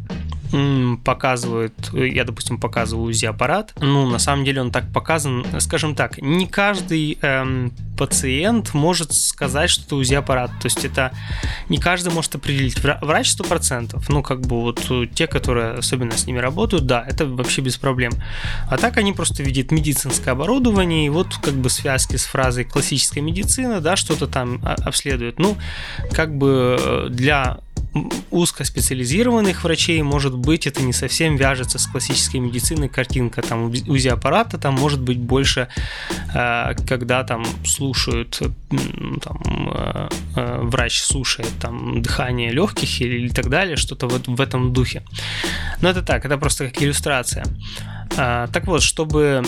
показывают, 1.04 1.74
я, 1.92 2.24
допустим, 2.24 2.58
показываю 2.58 3.08
УЗИ-аппарат, 3.08 3.74
ну, 3.80 4.08
на 4.08 4.18
самом 4.18 4.44
деле 4.44 4.60
он 4.60 4.70
так 4.70 4.92
показан, 4.92 5.44
скажем 5.60 5.94
так, 5.94 6.20
не 6.20 6.46
каждый 6.46 7.18
эм, 7.22 7.72
пациент 7.96 8.74
может 8.74 9.12
сказать, 9.12 9.70
что 9.70 9.84
это 9.84 9.96
УЗИ-аппарат, 9.96 10.50
то 10.60 10.66
есть 10.66 10.84
это 10.84 11.12
не 11.68 11.78
каждый 11.78 12.12
может 12.12 12.34
определить. 12.34 12.78
Врач 12.82 13.34
100%, 13.34 14.02
ну, 14.08 14.22
как 14.22 14.40
бы 14.42 14.60
вот 14.60 14.90
те, 15.14 15.26
которые 15.26 15.72
особенно 15.72 16.16
с 16.16 16.26
ними 16.26 16.38
работают, 16.38 16.86
да, 16.86 17.04
это 17.06 17.26
вообще 17.26 17.62
без 17.62 17.76
проблем. 17.76 18.12
А 18.68 18.76
так 18.76 18.96
они 18.96 19.12
просто 19.12 19.42
видят 19.42 19.70
медицинское 19.70 20.30
оборудование, 20.32 21.06
и 21.06 21.10
вот 21.10 21.34
как 21.42 21.54
бы 21.54 21.70
связки 21.70 22.16
с 22.16 22.24
фразой 22.24 22.64
классическая 22.64 23.20
медицина, 23.20 23.80
да, 23.80 23.96
что-то 23.96 24.26
там 24.26 24.60
а, 24.62 24.74
обследуют. 24.84 25.38
Ну, 25.38 25.56
как 26.12 26.36
бы 26.36 26.76
э, 26.78 27.06
для 27.10 27.58
узкоспециализированных 28.30 29.64
врачей, 29.64 30.02
может 30.02 30.34
быть, 30.34 30.66
это 30.66 30.82
не 30.82 30.92
совсем 30.92 31.36
вяжется 31.36 31.78
с 31.78 31.86
классической 31.86 32.40
медициной, 32.40 32.88
картинка 32.88 33.42
там 33.42 33.66
УЗИ-аппарата, 33.66 34.58
там 34.58 34.74
может 34.74 35.00
быть 35.00 35.18
больше, 35.18 35.68
э, 36.34 36.74
когда 36.88 37.24
там 37.24 37.44
слушают, 37.64 38.40
там, 39.22 39.40
э, 39.74 40.08
э, 40.36 40.60
врач 40.62 41.00
слушает 41.00 41.50
там 41.60 42.02
дыхание 42.02 42.50
легких 42.50 43.00
или, 43.00 43.16
или 43.16 43.28
так 43.28 43.48
далее, 43.48 43.76
что-то 43.76 44.08
вот 44.08 44.28
в 44.28 44.40
этом 44.40 44.72
духе. 44.72 45.02
Но 45.80 45.88
это 45.88 46.02
так, 46.02 46.24
это 46.24 46.38
просто 46.38 46.68
как 46.68 46.82
иллюстрация. 46.82 47.44
Так 48.16 48.66
вот, 48.66 48.82
чтобы 48.82 49.42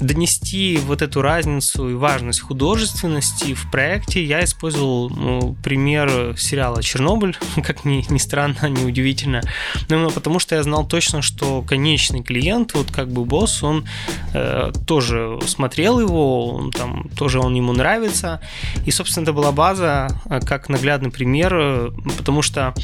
донести 0.00 0.78
вот 0.78 1.02
эту 1.02 1.22
разницу 1.22 1.88
и 1.88 1.94
важность 1.94 2.40
художественности 2.40 3.54
в 3.54 3.70
проекте, 3.70 4.24
я 4.24 4.42
использовал 4.44 5.10
ну, 5.10 5.56
пример 5.62 6.34
сериала 6.36 6.82
«Чернобыль», 6.82 7.36
как 7.64 7.84
ни, 7.84 8.04
ни 8.10 8.18
странно, 8.18 8.56
ни 8.68 8.84
удивительно, 8.84 9.42
но 9.88 10.10
потому 10.10 10.38
что 10.38 10.56
я 10.56 10.62
знал 10.62 10.86
точно, 10.86 11.22
что 11.22 11.62
конечный 11.62 12.22
клиент, 12.22 12.74
вот 12.74 12.90
как 12.90 13.10
бы 13.10 13.24
босс, 13.24 13.62
он 13.62 13.86
э, 14.32 14.72
тоже 14.86 15.38
смотрел 15.46 16.00
его, 16.00 16.54
он, 16.54 16.72
там 16.72 17.08
тоже 17.16 17.38
он 17.38 17.54
ему 17.54 17.72
нравится, 17.72 18.40
и, 18.84 18.90
собственно, 18.90 19.24
это 19.24 19.32
была 19.32 19.52
база 19.52 20.08
э, 20.26 20.40
как 20.40 20.68
наглядный 20.68 21.10
пример, 21.10 21.54
э, 21.54 21.90
потому 22.16 22.42
что 22.42 22.74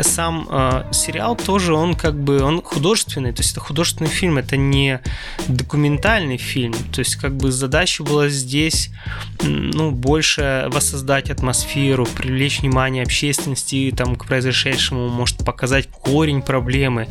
сам 0.00 0.48
э, 0.50 0.84
сериал 0.92 1.36
тоже, 1.36 1.74
он 1.74 1.94
как 1.94 2.18
бы, 2.20 2.42
он 2.42 2.62
художественный, 2.62 3.32
то 3.32 3.40
есть 3.40 3.52
это 3.52 3.60
художественный 3.60 4.10
фильм, 4.10 4.38
это 4.38 4.56
не 4.56 5.00
документальный 5.46 6.36
фильм, 6.36 6.47
то 6.92 7.00
есть 7.00 7.16
как 7.16 7.36
бы 7.36 7.52
задача 7.52 8.02
была 8.02 8.28
здесь, 8.28 8.90
ну, 9.42 9.90
больше 9.90 10.66
воссоздать 10.68 11.30
атмосферу, 11.30 12.06
привлечь 12.06 12.60
внимание 12.60 13.02
общественности 13.02 13.92
там 13.96 14.16
к 14.16 14.26
произошедшему, 14.26 15.08
может 15.08 15.38
показать 15.44 15.88
корень 15.88 16.42
проблемы, 16.42 17.08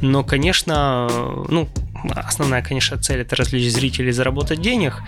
но, 0.00 0.24
конечно, 0.24 1.08
ну, 1.48 1.68
основная, 2.10 2.62
конечно, 2.62 2.98
цель 2.98 3.20
это 3.20 3.36
развлечь 3.36 3.72
зрителей, 3.72 4.12
заработать 4.12 4.60
денег, 4.60 5.02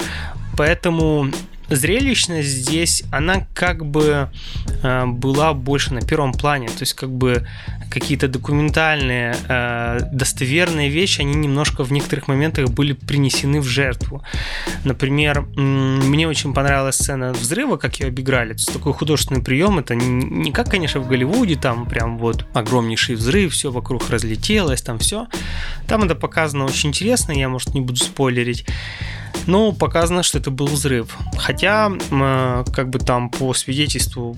поэтому 0.56 1.30
зрелищность 1.68 2.48
здесь, 2.48 3.02
она 3.10 3.46
как 3.54 3.84
бы 3.84 4.28
э, 4.82 5.06
была 5.06 5.52
больше 5.54 5.94
на 5.94 6.00
первом 6.00 6.32
плане, 6.32 6.68
то 6.68 6.80
есть 6.80 6.94
как 6.94 7.10
бы 7.10 7.46
какие-то 7.90 8.28
документальные, 8.28 9.36
э, 9.48 10.00
достоверные 10.12 10.88
вещи, 10.88 11.20
они 11.20 11.34
немножко 11.34 11.84
в 11.84 11.92
некоторых 11.92 12.28
моментах 12.28 12.68
были 12.70 12.92
принесены 12.92 13.60
в 13.60 13.64
жертву. 13.64 14.22
Например, 14.84 15.42
мне 15.56 16.28
очень 16.28 16.52
понравилась 16.52 16.96
сцена 16.96 17.32
взрыва, 17.32 17.76
как 17.76 18.00
ее 18.00 18.08
обыграли. 18.08 18.54
Это 18.54 18.72
такой 18.72 18.92
художественный 18.92 19.42
прием, 19.42 19.78
это 19.78 19.94
не 19.94 20.52
как, 20.52 20.70
конечно, 20.70 21.00
в 21.00 21.08
Голливуде, 21.08 21.56
там 21.56 21.86
прям 21.86 22.18
вот 22.18 22.46
огромнейший 22.54 23.14
взрыв, 23.14 23.52
все 23.52 23.70
вокруг 23.70 24.10
разлетелось, 24.10 24.82
там 24.82 24.98
все. 24.98 25.26
Там 25.86 26.04
это 26.04 26.14
показано 26.14 26.64
очень 26.64 26.90
интересно, 26.90 27.32
я, 27.32 27.48
может, 27.48 27.74
не 27.74 27.80
буду 27.80 27.98
спойлерить. 27.98 28.66
Но 29.46 29.72
показано, 29.72 30.22
что 30.22 30.38
это 30.38 30.50
был 30.50 30.66
взрыв. 30.66 31.16
Хотя, 31.38 31.55
как 31.58 32.90
бы 32.90 32.98
там 32.98 33.30
по 33.30 33.54
свидетельству, 33.54 34.36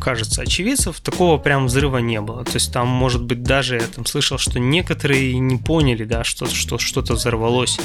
кажется, 0.00 0.42
очевидцев, 0.42 1.00
такого 1.00 1.38
прям 1.38 1.66
взрыва 1.66 1.98
не 1.98 2.20
было. 2.20 2.44
То 2.44 2.54
есть 2.54 2.72
там, 2.72 2.88
может 2.88 3.22
быть, 3.24 3.42
даже 3.42 3.76
я 3.76 3.86
там 3.86 4.06
слышал, 4.06 4.38
что 4.38 4.58
некоторые 4.58 5.38
не 5.38 5.56
поняли, 5.56 6.04
да, 6.04 6.24
что, 6.24 6.46
что 6.46 6.78
что-то 6.78 7.14
взорвалось. 7.14 7.78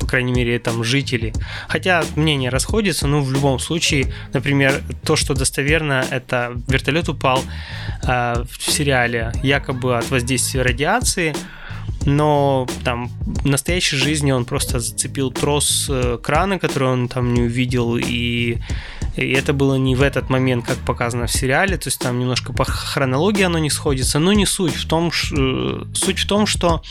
По 0.00 0.06
крайней 0.06 0.32
мере, 0.32 0.58
там 0.58 0.84
жители. 0.84 1.32
Хотя 1.68 2.04
мнения 2.16 2.48
расходятся, 2.48 3.06
но 3.06 3.20
в 3.20 3.32
любом 3.32 3.58
случае, 3.58 4.12
например, 4.32 4.82
то, 5.04 5.16
что 5.16 5.34
достоверно, 5.34 6.04
это 6.10 6.52
вертолет 6.68 7.08
упал 7.08 7.42
э, 8.02 8.44
в 8.48 8.62
сериале 8.70 9.32
якобы 9.42 9.98
от 9.98 10.10
воздействия 10.10 10.62
радиации, 10.62 11.34
но 12.06 12.66
там 12.84 13.10
в 13.24 13.46
настоящей 13.46 13.96
жизни 13.96 14.32
он 14.32 14.44
просто 14.44 14.80
зацепил 14.80 15.30
трос 15.30 15.86
э, 15.88 16.18
крана, 16.22 16.58
который 16.58 16.88
он 16.88 17.08
там 17.08 17.32
не 17.34 17.42
увидел, 17.42 17.96
и, 17.96 18.58
и 19.16 19.32
это 19.32 19.52
было 19.52 19.74
не 19.76 19.94
в 19.94 20.02
этот 20.02 20.30
момент, 20.30 20.66
как 20.66 20.78
показано 20.78 21.26
в 21.26 21.32
сериале, 21.32 21.76
то 21.76 21.88
есть 21.88 22.00
там 22.00 22.18
немножко 22.18 22.52
по 22.52 22.64
хронологии 22.64 23.42
оно 23.42 23.58
не 23.58 23.70
сходится, 23.70 24.18
но 24.18 24.32
не 24.32 24.46
суть 24.46 24.74
в 24.74 24.86
том. 24.86 25.10
Э, 25.32 25.84
суть 25.94 26.18
в 26.18 26.26
том, 26.26 26.46
что 26.46 26.82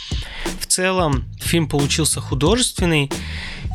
в 0.60 0.66
целом 0.66 1.24
фильм 1.40 1.68
получился 1.68 2.20
художественный, 2.20 3.10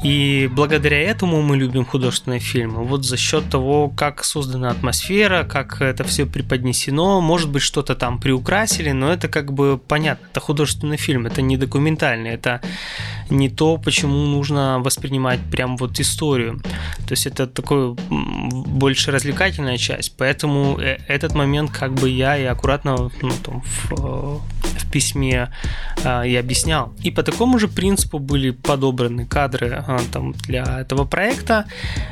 и 0.03 0.49
благодаря 0.51 0.97
этому 1.01 1.41
мы 1.41 1.57
любим 1.57 1.85
художественные 1.85 2.39
фильмы. 2.39 2.83
Вот 2.85 3.03
за 3.05 3.17
счет 3.17 3.49
того, 3.49 3.89
как 3.89 4.23
создана 4.23 4.69
атмосфера, 4.69 5.43
как 5.43 5.81
это 5.81 6.03
все 6.05 6.25
преподнесено, 6.25 7.19
может 7.19 7.49
быть, 7.49 7.61
что-то 7.61 7.95
там 7.95 8.19
приукрасили, 8.19 8.91
но 8.91 9.11
это 9.11 9.27
как 9.27 9.51
бы 9.51 9.77
понятно. 9.77 10.27
Это 10.31 10.39
художественный 10.39 10.97
фильм, 10.97 11.25
это 11.25 11.41
не 11.41 11.57
документальный, 11.57 12.29
это 12.29 12.61
не 13.29 13.49
то, 13.49 13.77
почему 13.77 14.25
нужно 14.25 14.79
воспринимать 14.79 15.39
прям 15.51 15.77
вот 15.77 15.99
историю. 15.99 16.61
То 17.05 17.11
есть 17.11 17.27
это 17.27 17.45
такой 17.47 17.95
больше 18.09 19.11
развлекательная 19.11 19.77
часть. 19.77 20.15
Поэтому 20.17 20.79
э, 20.79 20.97
этот 21.07 21.35
момент 21.35 21.71
как 21.71 21.93
бы 21.93 22.09
я 22.09 22.37
и 22.37 22.45
аккуратно 22.45 23.11
ну, 23.21 23.31
там, 23.43 23.61
в, 23.61 24.41
в 24.41 24.91
письме 24.91 25.51
э, 26.03 26.27
и 26.27 26.35
объяснял. 26.35 26.93
И 27.03 27.11
по 27.11 27.23
такому 27.23 27.59
же 27.59 27.67
принципу 27.67 28.19
были 28.19 28.51
подобраны 28.51 29.25
кадры 29.25 29.83
э, 29.87 29.88
там, 30.11 30.33
для 30.33 30.81
этого 30.81 31.05
проекта. 31.05 31.65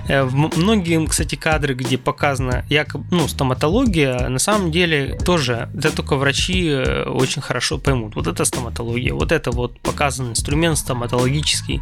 Э, 0.08 0.24
многие, 0.24 1.06
кстати, 1.06 1.36
кадры, 1.36 1.74
где 1.74 1.98
показана 1.98 2.66
якобы, 2.70 3.06
ну, 3.12 3.28
стоматология, 3.28 4.30
на 4.30 4.40
самом 4.40 4.72
деле 4.72 5.18
тоже, 5.24 5.70
это 5.78 5.96
только 5.96 6.16
врачи 6.16 6.68
э, 6.68 7.04
очень 7.10 7.42
хорошо 7.42 7.78
поймут. 7.78 8.16
Вот 8.16 8.28
это 8.28 8.46
стоматология, 8.46 9.14
вот 9.14 9.32
это 9.32 9.52
вот 9.52 9.80
показан 9.80 10.32
инструмент 10.32 10.78
стоматологический. 10.78 11.82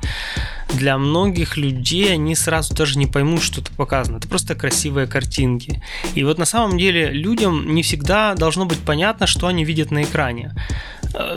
Для 0.73 0.97
многих 0.97 1.57
людей 1.57 2.13
они 2.13 2.35
сразу 2.35 2.73
даже 2.73 2.97
не 2.97 3.07
поймут, 3.07 3.41
что 3.41 3.61
это 3.61 3.71
показано. 3.71 4.17
Это 4.17 4.27
просто 4.27 4.55
красивые 4.55 5.07
картинки. 5.07 5.81
И 6.15 6.23
вот 6.23 6.37
на 6.37 6.45
самом 6.45 6.77
деле 6.77 7.11
людям 7.11 7.73
не 7.73 7.83
всегда 7.83 8.35
должно 8.35 8.65
быть 8.65 8.79
понятно, 8.79 9.27
что 9.27 9.47
они 9.47 9.63
видят 9.63 9.91
на 9.91 10.03
экране. 10.03 10.53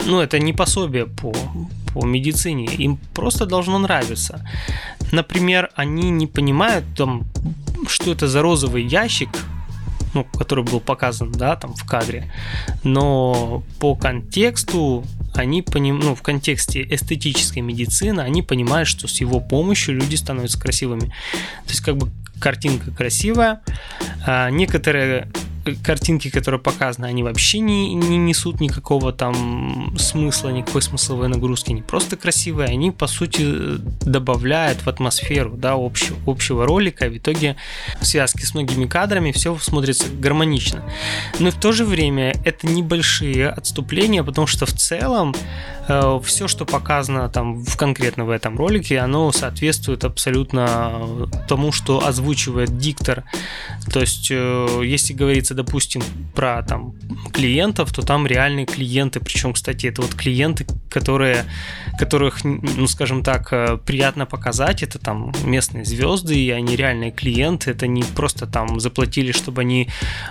Ну, 0.05 0.19
это 0.19 0.39
не 0.39 0.53
пособие 0.53 1.05
по, 1.05 1.33
по 1.93 2.05
медицине, 2.05 2.65
им 2.65 2.97
просто 3.13 3.45
должно 3.45 3.79
нравиться. 3.79 4.45
Например, 5.11 5.69
они 5.75 6.09
не 6.09 6.27
понимают, 6.27 6.85
там, 6.97 7.23
что 7.87 8.11
это 8.11 8.27
за 8.27 8.41
розовый 8.41 8.85
ящик, 8.85 9.29
ну, 10.13 10.23
который 10.23 10.63
был 10.63 10.79
показан, 10.79 11.31
да, 11.31 11.55
там 11.55 11.75
в 11.75 11.85
кадре, 11.85 12.31
но 12.83 13.63
по 13.79 13.95
контексту 13.95 15.05
они 15.35 15.61
поним... 15.61 15.99
ну, 15.99 16.15
в 16.15 16.21
контексте 16.21 16.81
эстетической 16.89 17.59
медицины, 17.59 18.21
они 18.21 18.41
понимают, 18.41 18.87
что 18.89 19.07
с 19.07 19.21
его 19.21 19.39
помощью 19.39 19.95
люди 19.95 20.15
становятся 20.15 20.59
красивыми. 20.59 21.07
То 21.65 21.69
есть, 21.69 21.81
как 21.81 21.97
бы 21.97 22.09
картинка 22.39 22.91
красивая, 22.91 23.61
а 24.25 24.49
некоторые 24.49 25.29
картинки, 25.83 26.29
которые 26.29 26.59
показаны, 26.59 27.05
они 27.05 27.23
вообще 27.23 27.59
не, 27.59 27.93
не 27.93 28.17
несут 28.17 28.59
никакого 28.59 29.13
там 29.13 29.95
смысла, 29.97 30.49
никакой 30.49 30.81
смысловой 30.81 31.27
нагрузки, 31.27 31.71
они 31.71 31.81
просто 31.81 32.17
красивые, 32.17 32.69
они 32.69 32.91
по 32.91 33.07
сути 33.07 33.77
добавляют 34.05 34.79
в 34.79 34.87
атмосферу 34.87 35.51
да, 35.55 35.73
общего, 35.73 36.17
общего 36.25 36.65
ролика, 36.65 37.09
в 37.09 37.17
итоге 37.17 37.55
в 37.99 38.05
связке 38.05 38.45
с 38.45 38.53
многими 38.53 38.85
кадрами 38.85 39.31
все 39.31 39.57
смотрится 39.57 40.07
гармонично. 40.09 40.83
Но 41.39 41.51
в 41.51 41.55
то 41.55 41.71
же 41.71 41.85
время 41.85 42.33
это 42.45 42.67
небольшие 42.67 43.49
отступления, 43.49 44.23
потому 44.23 44.47
что 44.47 44.65
в 44.65 44.73
целом 44.73 45.35
э, 45.87 46.19
все, 46.23 46.47
что 46.47 46.65
показано 46.65 47.29
там 47.29 47.63
в, 47.63 47.75
конкретно 47.77 48.25
в 48.25 48.29
этом 48.29 48.57
ролике, 48.57 48.99
оно 48.99 49.31
соответствует 49.31 50.03
абсолютно 50.03 51.27
тому, 51.47 51.71
что 51.71 52.05
озвучивает 52.05 52.77
диктор. 52.77 53.23
То 53.91 53.99
есть, 54.01 54.29
э, 54.31 54.81
если 54.83 55.13
говорится 55.49 55.55
допустим, 55.55 56.01
про 56.35 56.63
там 56.63 56.93
клиентов, 57.33 57.91
то 57.91 58.01
там 58.01 58.27
реальные 58.27 58.65
клиенты, 58.65 59.19
причем, 59.19 59.53
кстати, 59.53 59.87
это 59.87 60.01
вот 60.01 60.13
клиенты, 60.13 60.65
которые, 60.89 61.45
которых, 61.99 62.43
ну, 62.43 62.87
скажем 62.87 63.23
так, 63.23 63.53
э, 63.53 63.77
приятно 63.85 64.25
показать, 64.25 64.83
это 64.83 64.99
там 64.99 65.31
местные 65.45 65.85
звезды, 65.85 66.35
и 66.35 66.51
они 66.51 66.75
реальные 66.75 67.11
клиенты, 67.11 67.71
это 67.71 67.87
не 67.87 68.03
просто 68.15 68.45
там 68.45 68.79
заплатили, 68.79 69.31
чтобы 69.31 69.61
они 69.61 69.89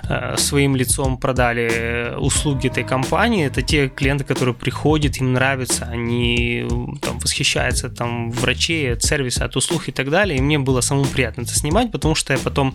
э, 0.09 0.37
своим 0.37 0.77
лицом 0.77 1.19
продали 1.19 2.15
услуги 2.19 2.69
этой 2.69 2.85
компании, 2.85 3.47
это 3.47 3.63
те 3.63 3.89
клиенты, 3.89 4.25
которые 4.25 4.55
приходят, 4.55 5.21
им 5.21 5.33
нравится, 5.33 5.89
они 5.93 6.67
там 7.03 7.19
восхищаются 7.19 7.89
там 7.89 8.31
врачей 8.31 8.93
от 8.93 9.03
сервиса, 9.03 9.45
от 9.45 9.57
услуг 9.57 9.89
и 9.89 9.93
так 9.93 10.11
далее, 10.11 10.39
и 10.39 10.43
мне 10.43 10.59
было 10.59 10.83
самому 10.83 11.07
приятно 11.07 11.43
это 11.43 11.55
снимать, 11.55 11.93
потому 11.93 12.15
что 12.15 12.33
я 12.33 12.39
потом 12.39 12.75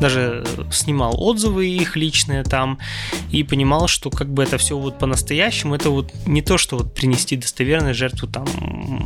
даже 0.00 0.44
снимал 0.72 1.14
отзывы 1.16 1.83
их, 1.84 1.96
личное 1.96 2.44
там, 2.44 2.78
и 3.30 3.44
понимал, 3.44 3.88
что 3.88 4.10
как 4.10 4.28
бы 4.28 4.42
это 4.42 4.58
все 4.58 4.76
вот 4.76 4.98
по-настоящему, 4.98 5.74
это 5.74 5.90
вот 5.90 6.12
не 6.26 6.42
то, 6.42 6.58
что 6.58 6.78
вот 6.78 6.94
принести 6.94 7.36
достоверную 7.36 7.94
жертву 7.94 8.28
там 8.28 8.46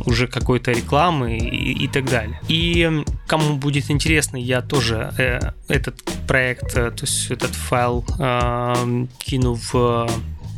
уже 0.05 0.27
какой-то 0.27 0.71
рекламы 0.71 1.37
и, 1.37 1.85
и 1.85 1.87
так 1.87 2.05
далее. 2.09 2.39
И 2.47 3.03
кому 3.27 3.55
будет 3.55 3.91
интересно, 3.91 4.37
я 4.37 4.61
тоже 4.61 5.13
э, 5.17 5.39
этот 5.67 6.01
проект, 6.27 6.75
э, 6.75 6.91
то 6.91 7.05
есть 7.05 7.31
этот 7.31 7.51
файл 7.51 8.05
э, 8.19 9.05
кину 9.19 9.59
в 9.71 10.09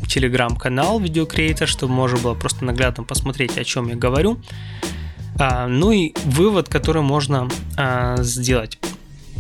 телеграм-канал 0.08 1.00
видеокреатор, 1.00 1.68
чтобы 1.68 1.94
можно 1.94 2.18
было 2.18 2.34
просто 2.34 2.66
наглядно 2.66 3.04
посмотреть, 3.04 3.58
о 3.58 3.64
чем 3.64 3.88
я 3.88 3.96
говорю. 3.96 4.40
А, 5.40 5.68
ну 5.68 5.92
и 5.92 6.14
вывод, 6.26 6.70
который 6.70 7.02
можно 7.02 7.48
а, 7.78 8.18
сделать. 8.18 8.78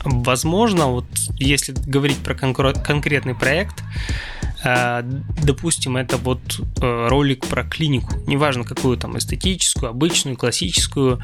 Возможно, 0.03 0.87
вот 0.87 1.05
если 1.37 1.73
говорить 1.73 2.17
про 2.17 2.33
конкретный 2.35 3.35
проект, 3.35 3.83
э, 4.63 5.01
допустим, 5.43 5.97
это 5.97 6.17
вот 6.17 6.39
э, 6.81 7.07
ролик 7.07 7.45
про 7.45 7.63
клинику, 7.63 8.15
неважно 8.25 8.63
какую 8.63 8.97
там 8.97 9.17
эстетическую, 9.17 9.89
обычную, 9.89 10.37
классическую. 10.37 11.21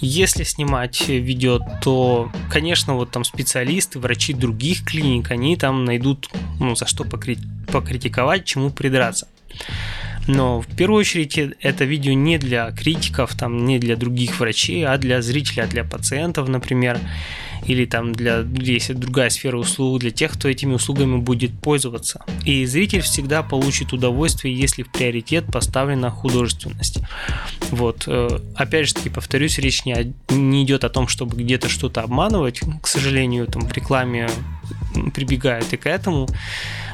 Если 0.00 0.42
снимать 0.42 1.08
видео, 1.08 1.60
то, 1.82 2.30
конечно, 2.50 2.94
вот 2.94 3.10
там 3.10 3.24
специалисты, 3.24 3.98
врачи 3.98 4.32
других 4.32 4.84
клиник, 4.84 5.30
они 5.30 5.56
там 5.56 5.84
найдут, 5.84 6.28
ну, 6.58 6.74
за 6.74 6.86
что 6.86 7.04
покритиковать, 7.04 8.44
чему 8.44 8.70
придраться. 8.70 9.28
Но 10.26 10.60
в 10.60 10.66
первую 10.66 11.00
очередь 11.00 11.38
это 11.38 11.84
видео 11.84 12.12
не 12.12 12.38
для 12.38 12.70
критиков, 12.72 13.34
там, 13.34 13.64
не 13.64 13.78
для 13.78 13.96
других 13.96 14.40
врачей, 14.40 14.86
а 14.86 14.98
для 14.98 15.22
зрителей, 15.22 15.62
а 15.62 15.66
для 15.66 15.84
пациентов, 15.84 16.48
например. 16.48 16.98
или 17.64 17.84
там 17.84 18.12
для, 18.12 18.44
если 18.58 18.92
другая 18.92 19.30
сфера 19.30 19.56
услуг, 19.56 20.00
для 20.00 20.10
тех, 20.10 20.32
кто 20.32 20.48
этими 20.48 20.74
услугами 20.74 21.18
будет 21.18 21.52
пользоваться. 21.60 22.24
И 22.44 22.64
зритель 22.66 23.00
всегда 23.00 23.42
получит 23.42 23.92
удовольствие, 23.92 24.56
если 24.56 24.82
в 24.82 24.90
приоритет 24.90 25.46
поставлена 25.46 26.10
художественность. 26.10 26.98
Вот. 27.70 28.04
Э, 28.06 28.28
опять 28.54 28.88
же 28.88 28.94
таки, 28.94 29.08
повторюсь, 29.08 29.58
речь 29.58 29.84
не, 29.84 30.14
не 30.30 30.64
идет 30.64 30.84
о 30.84 30.88
том, 30.88 31.08
чтобы 31.08 31.36
где-то 31.36 31.68
что-то 31.68 32.02
обманывать. 32.02 32.60
К 32.80 32.86
сожалению, 32.86 33.46
там 33.46 33.66
в 33.66 33.72
рекламе 33.72 34.28
прибегают 35.14 35.72
и 35.72 35.76
к 35.76 35.86
этому. 35.86 36.28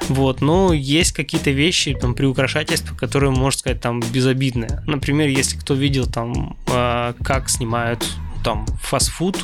Вот, 0.09 0.41
но 0.41 0.73
есть 0.73 1.13
какие-то 1.13 1.51
вещи, 1.51 1.95
там, 1.95 2.15
приукрашательства, 2.15 2.95
которые, 2.95 3.31
можно 3.31 3.59
сказать, 3.59 3.81
там, 3.81 4.01
безобидные. 4.01 4.83
Например, 4.87 5.29
если 5.29 5.57
кто 5.57 5.75
видел 5.75 6.07
там, 6.07 6.57
э, 6.69 7.15
как 7.23 7.49
снимают 7.49 8.05
там 8.43 8.67
фастфуд, 8.83 9.39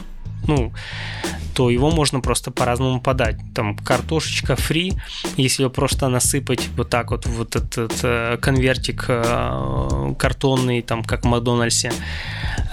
ну, 0.47 0.73
то 1.55 1.71
его 1.71 1.91
можно 1.91 2.21
просто 2.21 2.53
по-разному 2.53 3.01
подать. 3.01 3.37
Там 3.53 3.77
картошечка 3.77 4.55
фри, 4.55 4.93
если 5.37 5.65
ее 5.65 5.71
просто 5.71 6.09
насыпать 6.09 6.69
вот 6.77 6.89
так 6.89 7.11
вот, 7.11 7.27
вот 7.27 7.57
этот 7.57 7.93
э, 8.05 8.39
конвертик 8.41 9.07
э, 9.09 10.15
картонный, 10.17 10.83
там, 10.83 11.03
как 11.03 11.25
в 11.25 11.27
Макдональдсе, 11.27 11.93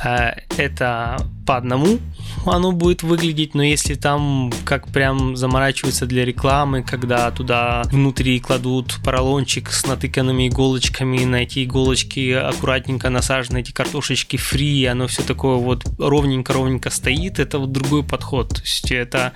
э, 0.03 0.33
это 0.57 1.17
по 1.45 1.57
одному 1.57 1.99
оно 2.45 2.71
будет 2.71 3.03
выглядеть, 3.03 3.55
но 3.55 3.63
если 3.63 3.95
там 3.95 4.51
как 4.65 4.87
прям 4.87 5.35
заморачиваются 5.35 6.05
для 6.05 6.25
рекламы, 6.25 6.83
когда 6.83 7.29
туда 7.31 7.83
внутри 7.91 8.39
кладут 8.39 8.99
поролончик 9.03 9.71
с 9.71 9.85
натыканными 9.85 10.47
иголочками, 10.47 11.23
на 11.23 11.37
эти 11.37 11.63
иголочки 11.63 12.31
аккуратненько 12.31 13.09
насажены 13.09 13.59
эти 13.59 13.71
картошечки 13.71 14.37
фри, 14.37 14.85
оно 14.85 15.07
все 15.07 15.23
такое 15.23 15.57
вот 15.57 15.85
ровненько-ровненько 15.97 16.89
стоит, 16.89 17.39
это 17.39 17.59
вот 17.59 17.71
другой 17.71 18.03
подход. 18.03 18.49
То 18.49 18.61
есть 18.61 18.91
это 18.91 19.33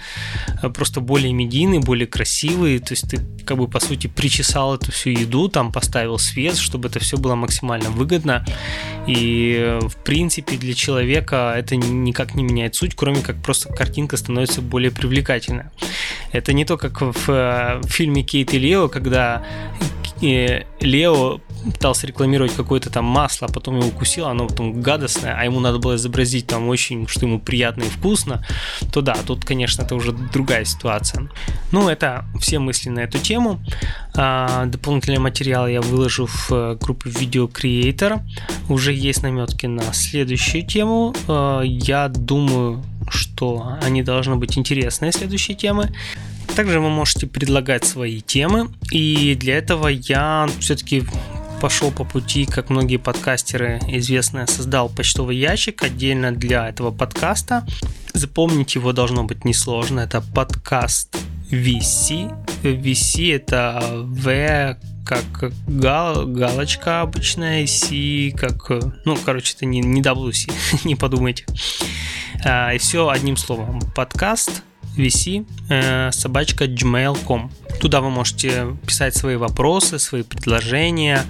просто 0.74 1.02
более 1.02 1.34
медийный, 1.34 1.80
более 1.80 2.08
красивый, 2.08 2.80
то 2.80 2.94
есть 2.94 3.10
ты 3.10 3.20
как 3.46 3.58
бы 3.58 3.68
по 3.68 3.80
сути 3.80 4.08
причесал 4.08 4.76
эту 4.76 4.92
всю 4.92 5.10
еду, 5.12 5.50
там 5.50 5.72
поставил 5.72 6.20
свет, 6.20 6.58
чтобы 6.58 6.90
это 6.90 7.00
все 7.00 7.18
было 7.18 7.36
максимально 7.36 7.90
выгодно. 7.90 8.46
И 9.08 9.80
в 9.82 9.96
принципе 10.04 10.58
для 10.58 10.74
человека 10.74 11.56
это 11.58 11.76
никак 12.04 12.36
не 12.36 12.44
меняет 12.44 12.76
суть, 12.76 12.96
кроме 12.96 13.22
как 13.22 13.42
просто 13.42 13.72
картинка 13.72 14.18
становится 14.18 14.62
более 14.62 14.92
привлекательной. 14.92 15.66
Это 16.32 16.54
не 16.54 16.66
то, 16.66 16.78
как 16.78 17.02
в, 17.02 17.30
э, 17.30 17.80
в 17.82 17.90
фильме 17.90 18.24
Кейт 18.24 18.54
и 18.54 18.60
Лео, 18.60 18.88
когда 18.88 19.44
э, 20.22 20.64
Лео 20.80 21.40
пытался 21.64 22.08
рекламировать 22.08 22.54
какое-то 22.54 22.90
там 22.90 23.06
масло, 23.06 23.48
а 23.48 23.52
потом 23.52 23.78
его 23.78 23.88
укусил, 23.88 24.28
оно 24.28 24.48
потом 24.48 24.82
гадостное, 24.82 25.36
а 25.38 25.44
ему 25.44 25.60
надо 25.60 25.80
было 25.80 25.96
изобразить 25.96 26.48
там 26.48 26.68
очень, 26.70 27.08
что 27.08 27.26
ему 27.26 27.40
приятно 27.40 27.84
и 27.84 27.90
вкусно, 27.90 28.46
то 28.92 29.02
да, 29.02 29.16
тут, 29.26 29.46
конечно, 29.46 29.84
это 29.84 29.96
уже 29.96 30.12
другая 30.12 30.66
ситуация. 30.66 31.30
Ну, 31.72 31.90
это 31.90 32.26
все 32.40 32.60
мысли 32.60 32.90
на 32.90 33.02
эту 33.02 33.20
тему. 33.20 33.60
А, 34.16 34.66
дополнительные 34.66 35.20
материалы 35.20 35.72
я 35.72 35.82
выложу 35.82 36.28
в 36.28 36.52
э, 36.52 36.78
группе 36.80 37.10
видео 37.10 37.46
Creator. 37.46 38.22
Уже 38.70 38.94
есть 38.94 39.24
наметки 39.24 39.66
на 39.66 39.92
следующую 39.94 40.66
тему. 40.66 41.14
А, 41.28 41.62
я 41.62 42.08
думаю, 42.08 42.84
что 43.10 43.78
они 43.82 44.04
должны 44.04 44.36
быть 44.36 44.58
интересные, 44.58 45.12
следующие 45.12 45.58
темы. 45.58 45.92
Также 46.56 46.80
вы 46.80 46.90
можете 46.90 47.26
предлагать 47.26 47.86
свои 47.86 48.22
темы, 48.22 48.70
и 48.92 49.36
для 49.36 49.58
этого 49.58 49.88
я 49.88 50.48
все-таки 50.60 51.04
пошел 51.62 51.92
по 51.92 52.04
пути, 52.04 52.46
как 52.46 52.70
многие 52.70 52.98
подкастеры 52.98 53.80
известные, 53.88 54.48
создал 54.48 54.90
почтовый 54.90 55.38
ящик 55.38 55.84
отдельно 55.84 56.32
для 56.32 56.70
этого 56.70 56.92
подкаста. 56.92 57.66
Запомнить 58.14 58.76
его 58.76 58.94
должно 58.94 59.24
быть 59.24 59.46
несложно. 59.46 60.02
Это 60.02 60.22
подкаст 60.22 61.18
VC. 61.52 62.32
VC 62.64 63.36
это 63.36 63.82
V 64.06 64.78
как 65.10 65.52
гал, 65.66 66.28
галочка 66.28 67.02
обычная, 67.02 67.66
C 67.66 68.32
как... 68.38 68.70
Ну, 69.06 69.18
короче, 69.26 69.56
это 69.56 69.66
не, 69.66 69.80
не 69.80 70.04
WC, 70.04 70.54
не 70.84 70.94
подумайте. 70.94 71.46
А, 72.46 72.76
и 72.76 72.78
все 72.78 73.10
одним 73.10 73.36
словом. 73.36 73.80
Подкаст 73.96 74.62
vc 74.96 75.46
э, 75.70 76.12
собачка 76.12 76.66
gmail.com. 76.66 77.52
Туда 77.80 78.02
вы 78.02 78.10
можете 78.10 78.78
писать 78.86 79.16
свои 79.16 79.36
вопросы, 79.36 79.98
свои 79.98 80.22
предложения. 80.22 81.24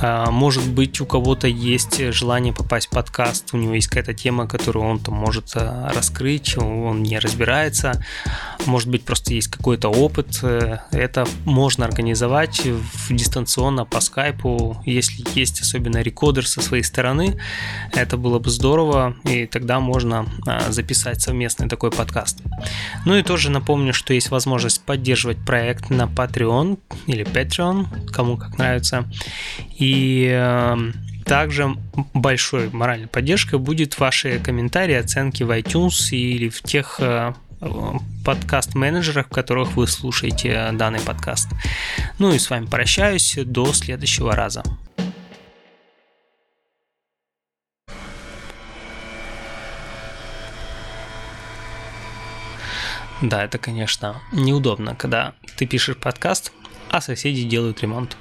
А, 0.00 0.30
может 0.30 0.66
быть, 0.66 1.00
у 1.00 1.06
кого-то 1.06 1.46
есть 1.46 2.02
желание 2.12 2.54
попасть 2.54 2.86
в 2.86 2.90
подкаст, 2.90 3.52
у 3.52 3.56
него 3.56 3.74
есть 3.74 3.88
какая-то 3.88 4.14
тема, 4.14 4.46
которую 4.46 4.86
он 4.86 4.98
там 4.98 5.14
может 5.14 5.50
а, 5.56 5.92
раскрыть, 5.94 6.56
он 6.56 7.02
не 7.02 7.18
разбирается. 7.18 8.02
Может 8.66 8.88
быть, 8.88 9.04
просто 9.04 9.34
есть 9.34 9.48
какой-то 9.48 9.88
опыт. 9.88 10.42
Это 10.92 11.26
можно 11.44 11.84
организовать 11.84 12.62
дистанционно 13.08 13.84
по 13.84 14.00
скайпу, 14.00 14.80
если 14.84 15.24
есть 15.34 15.60
особенно 15.60 15.98
рекодер 16.02 16.46
со 16.46 16.60
своей 16.60 16.82
стороны. 16.82 17.38
Это 17.92 18.16
было 18.16 18.38
бы 18.38 18.50
здорово, 18.50 19.16
и 19.24 19.46
тогда 19.46 19.80
можно 19.80 20.26
а, 20.46 20.70
записать 20.70 21.20
совместный 21.20 21.68
такой 21.68 21.90
подкаст. 21.90 22.42
Ну 23.04 23.16
и 23.16 23.22
тоже 23.22 23.50
напомню, 23.50 23.92
что 23.94 24.14
есть 24.14 24.30
возможность 24.30 24.82
поддерживать 24.82 25.38
проект 25.44 25.90
на 25.90 26.02
Patreon 26.02 26.78
или 27.06 27.24
Patreon, 27.24 28.10
кому 28.10 28.36
как 28.36 28.58
нравится. 28.58 29.10
И 29.78 30.28
э, 30.32 30.76
также 31.24 31.76
большой 32.14 32.70
моральной 32.70 33.06
поддержкой 33.08 33.58
будет 33.58 33.98
ваши 33.98 34.38
комментарии, 34.38 34.94
оценки 34.94 35.42
в 35.42 35.50
iTunes 35.50 36.10
или 36.10 36.48
в 36.48 36.62
тех 36.62 36.96
э, 36.98 37.32
подкаст-менеджерах, 38.24 39.26
в 39.26 39.30
которых 39.30 39.76
вы 39.76 39.86
слушаете 39.86 40.70
данный 40.72 41.00
подкаст. 41.00 41.48
Ну 42.18 42.32
и 42.32 42.38
с 42.38 42.50
вами 42.50 42.66
прощаюсь. 42.66 43.38
До 43.44 43.72
следующего 43.72 44.34
раза. 44.34 44.62
Да, 53.22 53.44
это, 53.44 53.58
конечно, 53.58 54.22
неудобно, 54.32 54.94
когда 54.94 55.34
ты 55.56 55.66
пишешь 55.66 55.98
подкаст, 55.98 56.52
а 56.88 57.02
соседи 57.02 57.42
делают 57.42 57.82
ремонт. 57.82 58.16